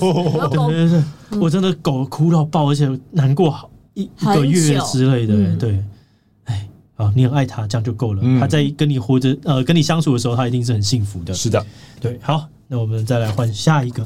[0.49, 5.81] 对对对，我真的狗哭到爆，而且难过好一一个月之类的，对。
[6.97, 8.21] 啊，你很爱他，这样就够了。
[8.23, 11.33] 嗯、他在跟你活着，呃，跟你相处的时候，他一定是很幸福的。
[11.33, 11.65] 是的，
[12.01, 12.19] 对。
[12.21, 14.05] 好，那我们再来换下一个。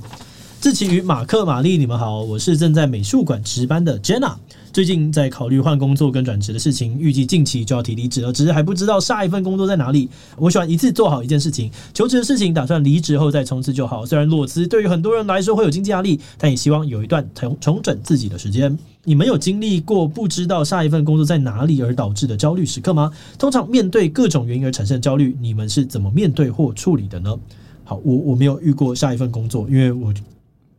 [0.62, 4.36] 志奇与马克、玛丽，你们好，我是正在美术馆值班的 Jenna。
[4.72, 10.08] 最近在考虑换工作跟转职的事情，预计近期就要提离职了，只是还不知道下一份工作在哪里。
[10.38, 14.06] 我喜欢一次做好一件事情，求职的事情打算离职后再冲刺就好。
[14.06, 18.78] 虽然裸辞对于很多人来说会有经济压力，但也希望有一段重重整自己的时间。
[19.04, 23.12] 你们有经历过不知道下一份工作在哪里而导致的焦虑时刻吗？
[23.40, 27.36] 通常面对各种原因而产生焦虑，你们是怎么面对或处理的呢？
[27.84, 30.14] 好，我我没有遇过下一份工作，因为我。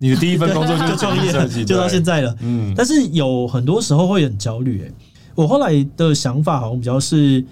[0.02, 2.36] 你的第一份工作就是 创业，就到现在了。
[2.40, 4.80] 嗯，但是有很多时候会很焦虑。
[4.80, 4.92] 诶，
[5.36, 7.44] 我后来的想法好像比较是，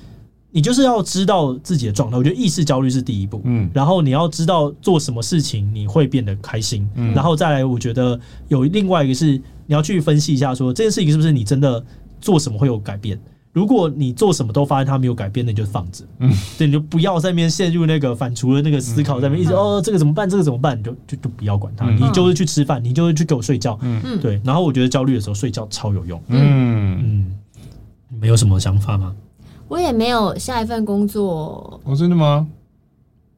[0.51, 2.16] 你就是要知道自己的状态。
[2.16, 11.80] 我觉得意识焦虑是第一步，嗯，然后你要知道做什么事情你会变得开心，嗯，然后再来，我觉得有另外一个是你要去分析一下，说这件事情是不是你真的
[12.20, 13.16] 做什么会有改变。
[13.53, 16.05] 如果你做什么都发现它没有改变，那你就放着。
[16.18, 20.30] 嗯，对，你就不要在那边陷入那个反刍的那个思考，在那边一直哦，这个怎么办？
[20.30, 20.78] 这个怎么办？
[20.78, 23.76] 你就就就不要管它，嗯、你就是去吃饭，你就是去给我睡觉。
[23.82, 24.40] 嗯，对。
[24.44, 26.22] 然后我觉得焦虑的时候睡觉超有用。
[26.28, 27.38] 嗯嗯，
[28.20, 29.12] 没有什么想法吗？
[29.66, 31.80] 我也没有下一份工作。
[31.84, 32.46] 哦，真的吗？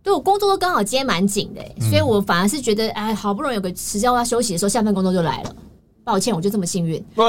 [0.03, 5.57] 对，我工作都刚好接蛮紧的，所以我反而是觉得，哎，好不容易有个时间我要休息的时候，下份工作就来了。
[6.05, 7.03] 抱歉，我就这么幸运。
[7.15, 7.23] 不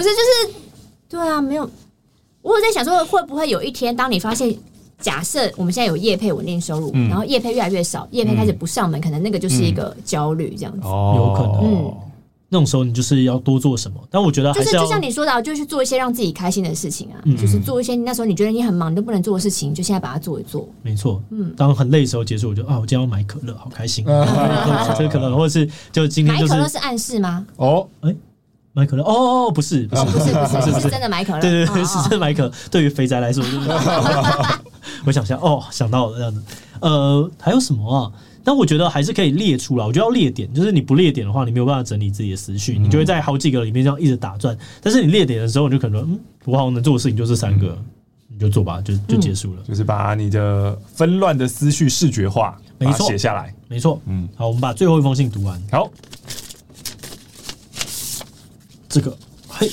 [0.00, 0.54] 是，就是
[1.08, 1.68] 对啊，没有。
[2.42, 4.54] 我有在想说，会不会有一天，当你发现，
[5.00, 10.80] 假设我们现在有业配稳定收入，嗯、然后业配越来越少，业配开始不上门，嗯、可能那个就是一个焦虑，这样子。
[10.86, 11.64] 哦，有可能。
[11.64, 11.94] 嗯。
[12.54, 20.68] 那种时候你就是要多做什么，但我觉得是就是就像你说的，就去做一些让自己开心的事情啊，嗯、就是做一些那时候你觉得你很忙你都不能做的事情，就现在把它做一做。
[20.80, 27.44] 没错，嗯，当很累的时候结束，我就啊，我今天要买可乐，好开心，买这个可乐， 或者是就今天就是买可乐是暗示吗？
[27.56, 28.16] 哦，哎、欸，
[28.72, 29.02] 买可乐？
[29.02, 32.52] 哦，不是，不是，不是，不是，不是真的买可乐，对对对，是真的买可乐。
[32.70, 33.58] 对于肥宅来说，就是
[35.04, 36.40] 我想想，哦，想到了这样子，
[36.80, 38.12] 呃，还有什么啊？
[38.44, 44.56] 但我觉得还是可以列出来，我觉得要列点，就是你不列点的话，你没有办法整理自己的思绪，你就会在好几个里面这样一直打转。
[44.82, 47.76] 但是你列点的时候，你就可能嗯，我好像能做的事情就这三个，
[48.28, 49.62] 你就做吧，就就结束了。
[49.62, 53.98] 就是把你的纷乱的思绪视觉化，没错，写下来，没错。
[54.04, 55.58] 嗯，好，我们把最后一封信读完。
[55.72, 55.90] 好，
[58.90, 59.16] 这个
[59.48, 59.70] 嘿，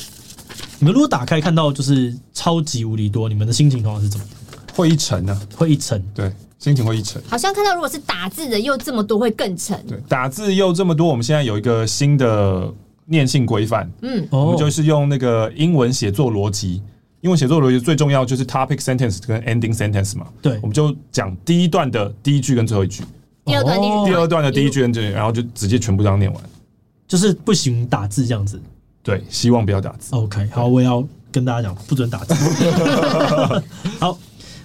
[0.80, 4.36] 你们如果打开看到就是超级无敌多，你们的心情通常是怎么样？
[4.74, 5.42] 会一沉呢？
[5.58, 6.32] 会一沉，对。
[6.62, 9.84] 心情会一沉，好像看到如果是打字的又这么多，会更沉。
[9.88, 12.72] 对，打字又这么多，我们现在有一个新的
[13.08, 16.80] 念性规范，嗯，我们就是用那个英文写作逻辑。
[17.22, 20.28] 英文写作逻辑最重要就是 topic sentence 跟 ending sentence 嘛。
[20.40, 23.04] 对，我们就讲第一段的第一句跟最后一句，
[23.44, 26.44] 第二段第一句，第二段的第一句跟最后，然后就直接全部这样念完，
[27.08, 28.62] 就是不行打字这样子。
[29.02, 30.16] 对，希望不要打字。
[30.16, 32.36] OK，好，我也要跟大家讲，不准打字。
[34.00, 34.16] 好。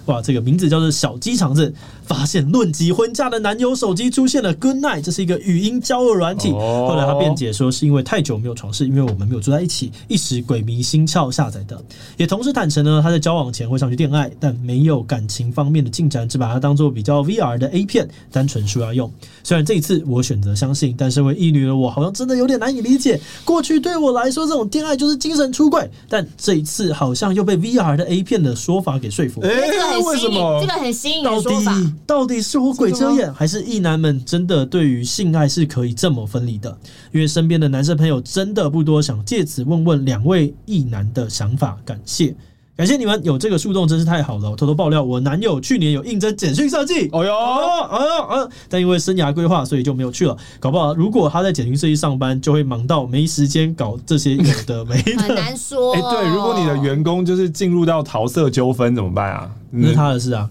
[0.06, 1.72] 哇，这个名字叫做小鸡肠子，
[2.06, 6.52] 发现论及婚嫁的男友手机出现了 Good Night，这是一个语音交友软体。
[6.52, 11.82] 后来他辩解说是因为太久没有床事，因为我们没有住在一起，一时鬼迷心窍下载的。
[12.16, 19.12] 也同时坦诚呢，他在交往前会上去恋爱，但没有感情方面的进展，只把它当做比较 VR 的 A 片，单纯说要用。
[19.42, 23.20] 虽然这一次我选择相信，但身为异女的我好像真的有点难以理解。
[23.44, 29.40] 过去对我来说，这种恋爱就是精神出轨，但这一次好像又被 VR 的 A 片的说法给说服。
[29.42, 29.66] 欸
[30.06, 31.74] 为什么这个很新颖的说法？
[32.04, 36.76] 到底是我鬼遮眼，还是异男们真的对于性爱是可以这么分离的？
[37.12, 41.78] 因为身边的男生朋友真的不多，想借此问问两位异男的想法。
[41.84, 42.34] 感谢。
[42.76, 44.50] 感谢你们有这个树洞，真是太好了。
[44.50, 47.96] 我偷偷爆料，我男友去年有应征简讯设计，哦哟，啊
[48.36, 48.48] 啊！
[48.68, 50.36] 但因为生涯规划，所以就没有去了。
[50.60, 55.16] 搞不好，如果他在简讯设计上班，就会忙到没时间搞这些有的没的。
[55.24, 55.94] 很难说。
[55.94, 59.50] 哎，对，如果你的员工就是进入到桃色纠纷怎么办啊？
[59.70, 60.46] 那是他的事啊，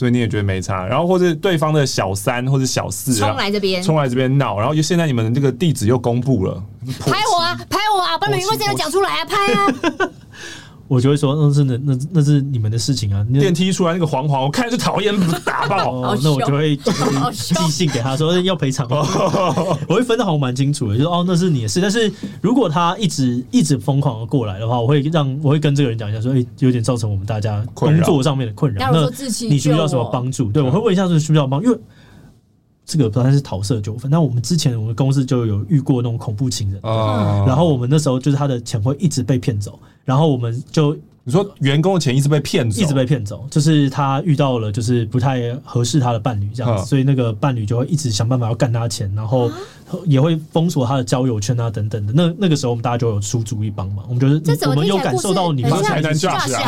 [0.00, 0.86] 所以你也觉得没差。
[0.86, 6.62] 然后或者对方的小三或者小四冲来这边，冲来这边闹，然后就现在你们的这个地址又公布了，
[6.98, 9.66] 拍我啊，拍我啊，把你们员工资料讲出来啊，拍啊！
[10.90, 13.24] 我就会说，那是那那那是你们的事情啊！
[13.32, 15.14] 电梯出来那个黄黄，我看着就讨厌，
[15.44, 15.92] 打爆。
[15.92, 16.76] 哦，那我就会
[17.30, 18.88] 寄信给他说要赔偿。
[18.90, 21.80] 我会分的好蛮清楚的，就说哦，那是你的事。
[21.80, 28.90] 但是如果他一直一直疯狂的过来的话，我会让我会跟这个人讲一下，说哎，有点造成我们大家工作上面的困扰。
[28.90, 29.08] 那
[29.48, 30.50] 你需要什么帮助？
[30.50, 31.62] 对，我会问一下，是需要帮？
[31.62, 31.78] 因为
[32.86, 34.10] 这个不算是桃色纠纷。
[34.10, 39.78] 那我们之前我们公司就有遇过那种恐怖情人，然后我们那时候就是他的钱会一直被骗走。
[40.04, 49.48] 然后我们就你说员工的钱一直被骗走，一直被骗走，就是他遇到了就是不太合适他的伴侣这样子，所以那个伴侣就会一直想办法要干他钱，然后
[50.06, 52.12] 也会封锁他的交友圈啊等等的。
[52.12, 56.60] 那那个时候我们大家就有出主意帮忙，我们觉得我们有感受到你们才能这样 是吗？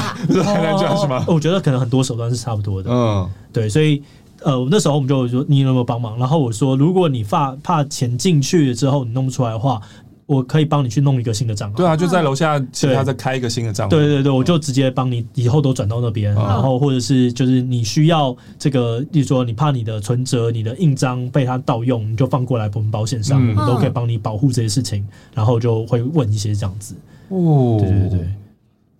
[0.45, 1.25] 才能这样是吗？
[1.27, 4.01] 我觉得可能很多手段是差不多的，嗯，对，所以。
[4.45, 6.19] 呃，那时候我们就说你有没有帮忙？
[6.19, 9.81] 然后我说，如果你怕怕钱进去了之后你弄不出来的话。
[10.25, 11.77] 我可以帮你去弄一个新的账号。
[11.77, 13.91] 对啊，就在楼下，其他再开一个新的账号。
[13.91, 25.07] 对对对，我就直接帮你以后都转到那边，嗯、然后或者是就是你需要这个，例如说你怕你的存折、你的印章被他盗用，你就放过来我们保险上，嗯、我们都可以帮你保护这些事情。
[25.35, 26.95] 然后就会问一些这样子。
[27.29, 28.29] 哦，对对对，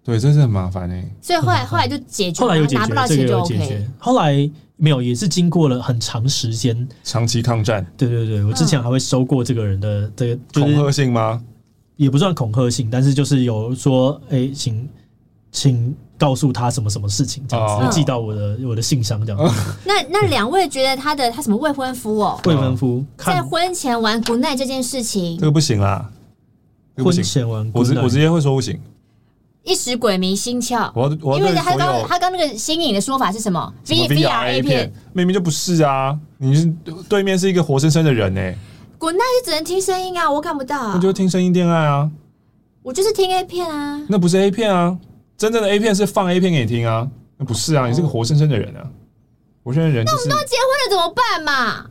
[0.05, 1.13] 对，真是很麻烦哎、欸。
[1.21, 3.87] 所以后来后来就解决，后来有解决，拿不到钱就 OK。
[3.99, 4.51] 后来。
[4.75, 7.87] 没有，也是经过了很长时间，长期抗战。
[7.97, 11.41] 对对对，我之前还会收过这个人的这个、就是、恐吓信吗？
[11.95, 14.89] 也不算恐吓信，但是就是有说，哎，请
[15.53, 19.45] 请告诉他什么什么事情，这样子、哦、寄到我的我的信箱这样子。
[19.45, 19.55] 哦、
[19.87, 22.41] 那那两位觉得他的他什么未婚夫哦？
[22.47, 26.11] 未婚夫在婚前玩 Good night 这件事情，这个不行啦。
[26.97, 28.81] 婚前玩 Good night，我直我直接会说不行。
[29.65, 36.19] 一时鬼迷心窍，我我因为他刚他刚那个新颖的说法是什么？V V R A 片，明明就不是啊！
[36.39, 36.67] 你是
[37.09, 38.59] 对面是一个活生生的人呢、欸。
[38.99, 40.95] 滚，蛋就只能听声音啊，我看不到。
[40.95, 42.11] 那就听声音恋爱啊，
[42.83, 44.01] 我就是听 A 片啊。
[44.09, 44.99] 那不是 A 片啊，
[45.37, 48.83] 真正的 A 片是放 A 片给你听啊，那不是啊，你是个活生生的人啊，
[49.63, 50.29] 活生生的人、就是。
[50.29, 51.87] 那我们都结婚了怎么办嘛？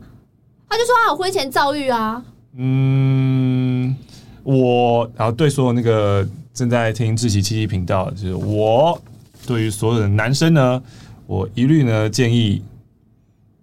[0.67, 2.21] 他就说他有婚前遭遇啊。
[2.57, 3.95] 嗯，
[4.43, 6.27] 我然后对所有那个。
[6.53, 8.99] 正在听志奇七七频道，就是我
[9.45, 10.83] 对于所有的男生呢，
[11.25, 12.63] 我一律呢建议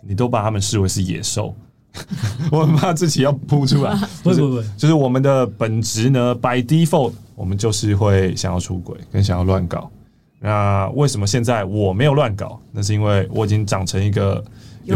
[0.03, 1.55] 你都把他们视为是野兽。
[2.53, 9.91] 我很怕自己要扑出来， 不是不是，就是我们的本质呢，by default，我们就是会想要出轨跟想要乱搞。
[10.39, 12.61] 那为什么现在我没有乱搞？
[12.73, 14.45] 那是因为我已经长成一个。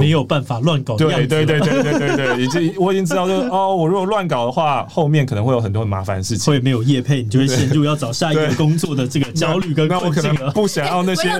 [0.00, 0.96] 没有办法乱搞。
[0.96, 6.52] 对对对对对对对，已经我已经知道，就 是哦，我如果乱搞的话，后面可能会有很多很麻烦的事情。
[6.52, 10.36] 会没有业配，你就会陷入要找下一个工作的这个焦虑跟困境了。
[10.36, 11.30] 那我可能不想要那些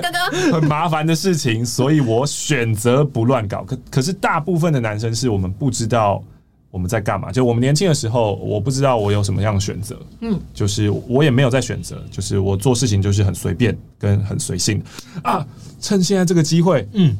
[0.52, 3.62] 很麻烦的事情，所以我选择不乱搞。
[3.64, 6.22] 可可是大部分的男生是我们不知道
[6.70, 7.30] 我们在干嘛。
[7.32, 9.98] 就我们年轻的时候，我不知道我有什么样的选择。
[10.20, 14.82] 嗯，就是我也没有在选择，就是我做事情就是很随便跟很随性
[15.22, 15.46] 啊。
[15.80, 17.16] 趁现在这个机会，嗯。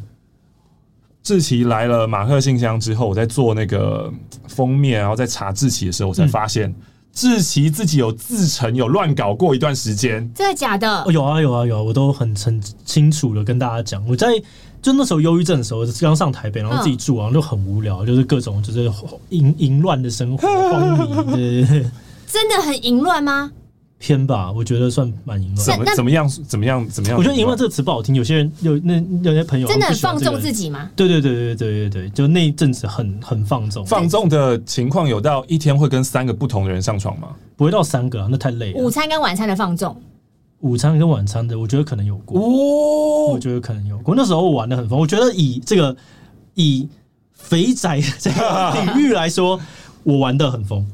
[1.23, 4.13] 志奇来了马克信箱之后，我在做那个
[4.49, 6.75] 封面，然后在查志奇的时候，我才发现
[7.13, 10.29] 志奇自己有自成有乱搞过一段时间。
[10.35, 11.05] 真的假的？
[11.13, 14.05] 有啊有啊有啊，我都很很清楚的跟大家讲。
[14.09, 14.29] 我在
[14.81, 18.91] 就那时候忧郁症的时候，刚上台北，然后自己住啊，就很无聊，就是各种就是
[19.29, 21.23] 淫淫乱的生活， 荒谬。
[21.37, 21.91] 对对对，
[22.27, 23.53] 真的很淫乱吗？
[24.05, 25.65] 偏吧，我觉得算蛮淫乱。
[25.65, 26.29] 怎么怎么样？
[26.29, 26.89] 怎么样？
[26.89, 27.17] 怎么样？
[27.17, 28.13] 我觉得“淫乱”这个词不好听。
[28.17, 30.91] 有些人有那有些朋友真的很放纵自己吗？
[30.97, 33.87] 对对对对对对对，就那一阵子很很放纵。
[33.87, 37.29] 放纵的情况有到一天会跟三个不同的人上床吗？
[37.57, 38.83] 不会到三个啊，那太累了。
[38.83, 39.97] 午餐跟晚餐的放纵，
[40.59, 42.41] 午餐跟晚餐的，我觉得可能有过。
[42.41, 44.17] 哦，我觉得可能有过。
[44.17, 44.99] 那时候我玩的很疯。
[44.99, 45.97] 我觉得以这个
[46.55, 46.89] 以
[47.33, 49.61] 肥宅这个 领域来说，
[50.03, 50.85] 我玩的很疯。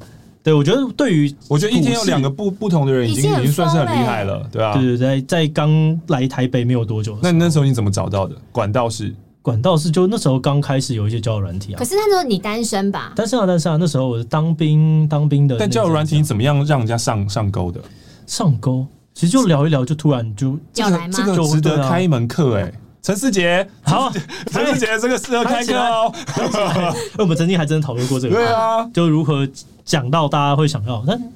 [0.48, 4.72] 对，我觉得对于我觉得一天有两个不不同的人，已经已经算是很厉害了，对啊。
[4.72, 8.34] 对对对，在刚来台北没有多久，那你那时候你怎么找到的？
[8.50, 11.78] 管道是管道是，就那时候刚开始有一些交友软体啊。
[11.78, 13.12] 可是那时候你单身吧？
[13.14, 13.76] 单身啊，单身啊。
[13.78, 15.56] 那时候我是当兵当兵的。
[15.58, 17.80] 但交友软体怎么样让人家上上钩的？
[18.26, 21.14] 上钩，其实就聊一聊，就突然就要来吗？
[21.14, 22.72] 这个值得开一门课哎。
[23.00, 24.12] 陈思 杰，好，
[24.50, 26.12] 陈思杰，这个适合开课哦。
[27.16, 29.48] 我们曾经还真的讨论过这个，对啊，就如何
[29.88, 31.32] 讲到大家会想要，但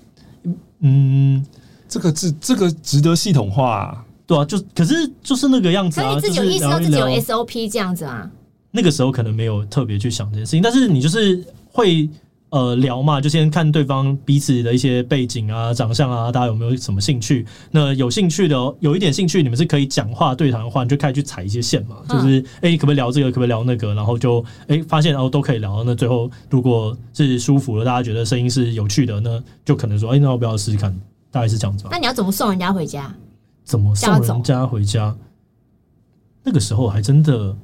[0.81, 1.45] 嗯，
[1.89, 8.31] 这个值这个值得系统化，啊，对啊，就可是就是那个样子啊，就是你自己有意识到自己有 SOP 这样子啊？
[8.71, 11.43] 那个时候可能没有特别去想这件事情，但是你就是
[11.73, 12.09] 会。
[12.53, 17.47] 呃，聊嘛，就先看对方彼此的一些背景啊、长相啊，大家有没有什么兴趣？
[17.71, 21.97] 那有兴趣的，有一点兴趣，你们是可以讲话对谈的话，你就开始去踩一些线嘛。
[22.07, 23.31] 就是，哎、欸，可不可以聊这个？
[23.31, 23.95] 可不可以聊那个？
[23.95, 25.83] 然后就，哎、欸，发现哦，都可以聊。
[25.83, 30.95] 那最后如果是舒服了，大家觉得声音是有趣的，那就可能说，哎、欸，那要不要试试看？
[31.31, 31.89] 大概是这样子吧。
[31.91, 33.11] 那你要怎么送人家回家？
[33.65, 35.17] 怎么送人家回家？
[36.45, 37.57] 那个时候还真的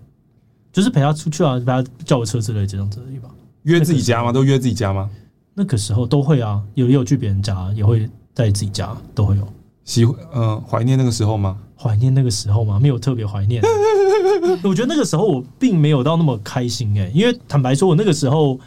[0.72, 3.28] 就是陪他出去啊，陪他叫个车之类这样子而已吧。
[3.68, 4.32] 约自己家吗？
[4.32, 5.08] 都约自己家吗？
[5.54, 9.46] 那个时候都会啊，有也有去别人家，也会在自己家，都会有。
[9.84, 10.04] 喜
[10.34, 11.58] 嗯，怀念那个时候吗？
[11.76, 12.80] 怀念那个时候吗？
[12.80, 13.62] 没有特别怀念。
[14.64, 18.58] 我觉得那个时候我并没有到那么开心哎、欸，因为坦白说，我那个时候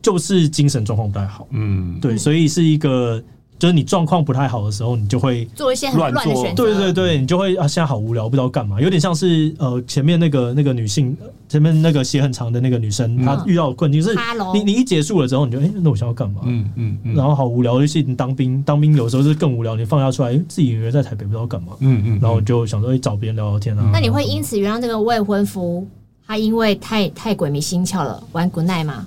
[0.00, 1.48] 就是精神状况不太好。
[1.50, 3.22] 嗯，对，所以是一个。
[3.62, 6.64] 就是你状况不太好的时候，你就会做一些乱的选择。
[6.64, 8.80] 对对对，你就会啊，现在好无聊，不知道干嘛。
[8.80, 11.16] 有点像是呃，前面那个那个女性，
[11.48, 14.16] 前面那个鞋很长的那个女生，嗯、她遇到的困境是，
[14.52, 16.40] 你你一结束了之后，你就哎、欸，那我想要干嘛？
[16.44, 19.76] 嗯嗯，嗯然后好无聊，尤其你当兵，当兵有时候是更无聊。
[19.76, 21.74] 你放假出来，自己一个人在台北不知道干嘛。
[21.78, 23.88] 嗯嗯，然后就想说，哎，找别人聊聊天啊。
[23.92, 25.86] 那你会因此原谅这个未婚夫
[26.26, 29.06] 他因为太太鬼迷心窍了，玩 good night 吗？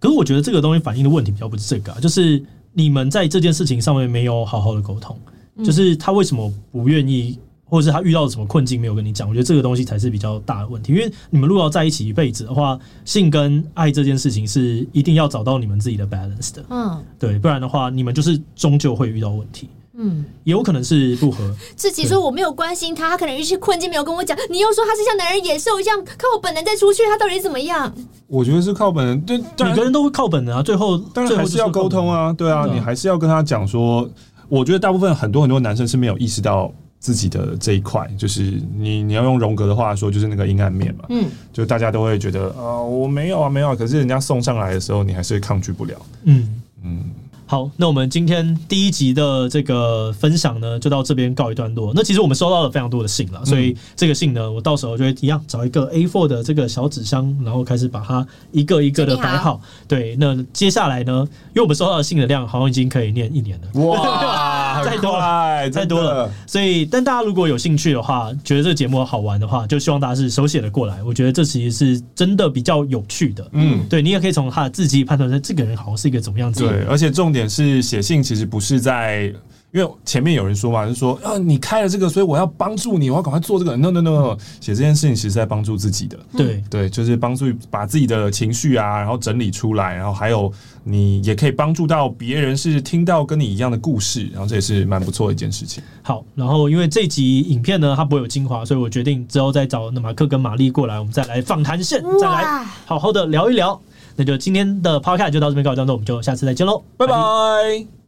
[0.00, 2.42] 可是我觉得这个东西反映的问题比较不是这个啊，就是
[2.78, 5.18] 你们在这件事情上面没有好好的沟通，
[5.64, 9.26] 就是他为什么不愿意，或者是他遇到了什么困境没有跟你讲？
[9.26, 19.70] 我觉得这个东西才是比较大的问题，因为你们如果要在一起一辈子的话，性跟爱这件事情是一定要找到你们自己的 balance 的，嗯，对，不然的话，你们就是终究会遇到问题。
[19.96, 21.54] 嗯，也有可能是不合。
[21.74, 24.36] 自己说我没有关心他，他可能有一些困境没有跟我讲。
[24.50, 27.92] 你又说他是像男人野兽一样靠我本能再出去，他到底怎么样？
[28.26, 30.62] 我觉得是靠本能，对，每个人都会靠本能啊。
[30.62, 34.08] 最后，当然还是要沟通啊，对啊，你还是要跟他讲说。
[34.48, 41.04] 我觉得大部分很多很多男生是没有意识到自己的这一块，就是你你要用荣格的话说，就是那个阴暗面嘛。
[41.08, 45.94] 嗯，就大家都会觉得啊，我没有啊，没有啊，可是人家送上来的时候，你还是抗拒不了。
[46.26, 47.10] 嗯嗯。
[47.48, 51.92] 好，那我们今天第一集的这个分享呢，就到这边告一段落。
[51.94, 59.60] 那其实我们收到了非常多的信了，所以这个信呢，我到时候就会一样找一个 A4 的这个小纸箱，然后开始把它一个一个的摆好。
[59.86, 66.28] 对，那接下来呢，因为我们收到的信的量好像已经可以念一年了，哇， 太多了，太多了。
[66.48, 71.00] 所以，但大家如果有兴趣的话，觉得这个节目好玩的话，就希望大家是手写的过来。
[71.04, 73.48] 我觉得这其实是真的比较有趣的。
[73.52, 76.66] 嗯，对，你也可以从他的字迹判断出这个人好像是一个怎么样子。
[76.66, 77.35] 对，而且重。
[77.36, 79.32] 点是写信，其实不是在，
[79.72, 83.76] 因为前面有人说嘛，就说啊，你开了这个，所以我要帮助你，我要赶快做这个。
[83.76, 86.18] No No No，写这件事情其实是在帮助自己的。
[86.36, 90.50] 对对，就是帮助把自己的情绪啊，然后整理出来，然后还有
[90.82, 95.82] 你也可以帮助到别人，是听到跟你一样的故事，然后这也是蛮不错的一件事情。
[96.02, 103.78] 好，然后因为这集影片呢，它不会有精华，所以我决定之后再找那马克跟玛丽过来，我们再来访谈线，再来好好的聊一聊。
[104.16, 108.05] 那就今天的 podcast 就到这边告一段落，我们就下次再见喽，拜拜。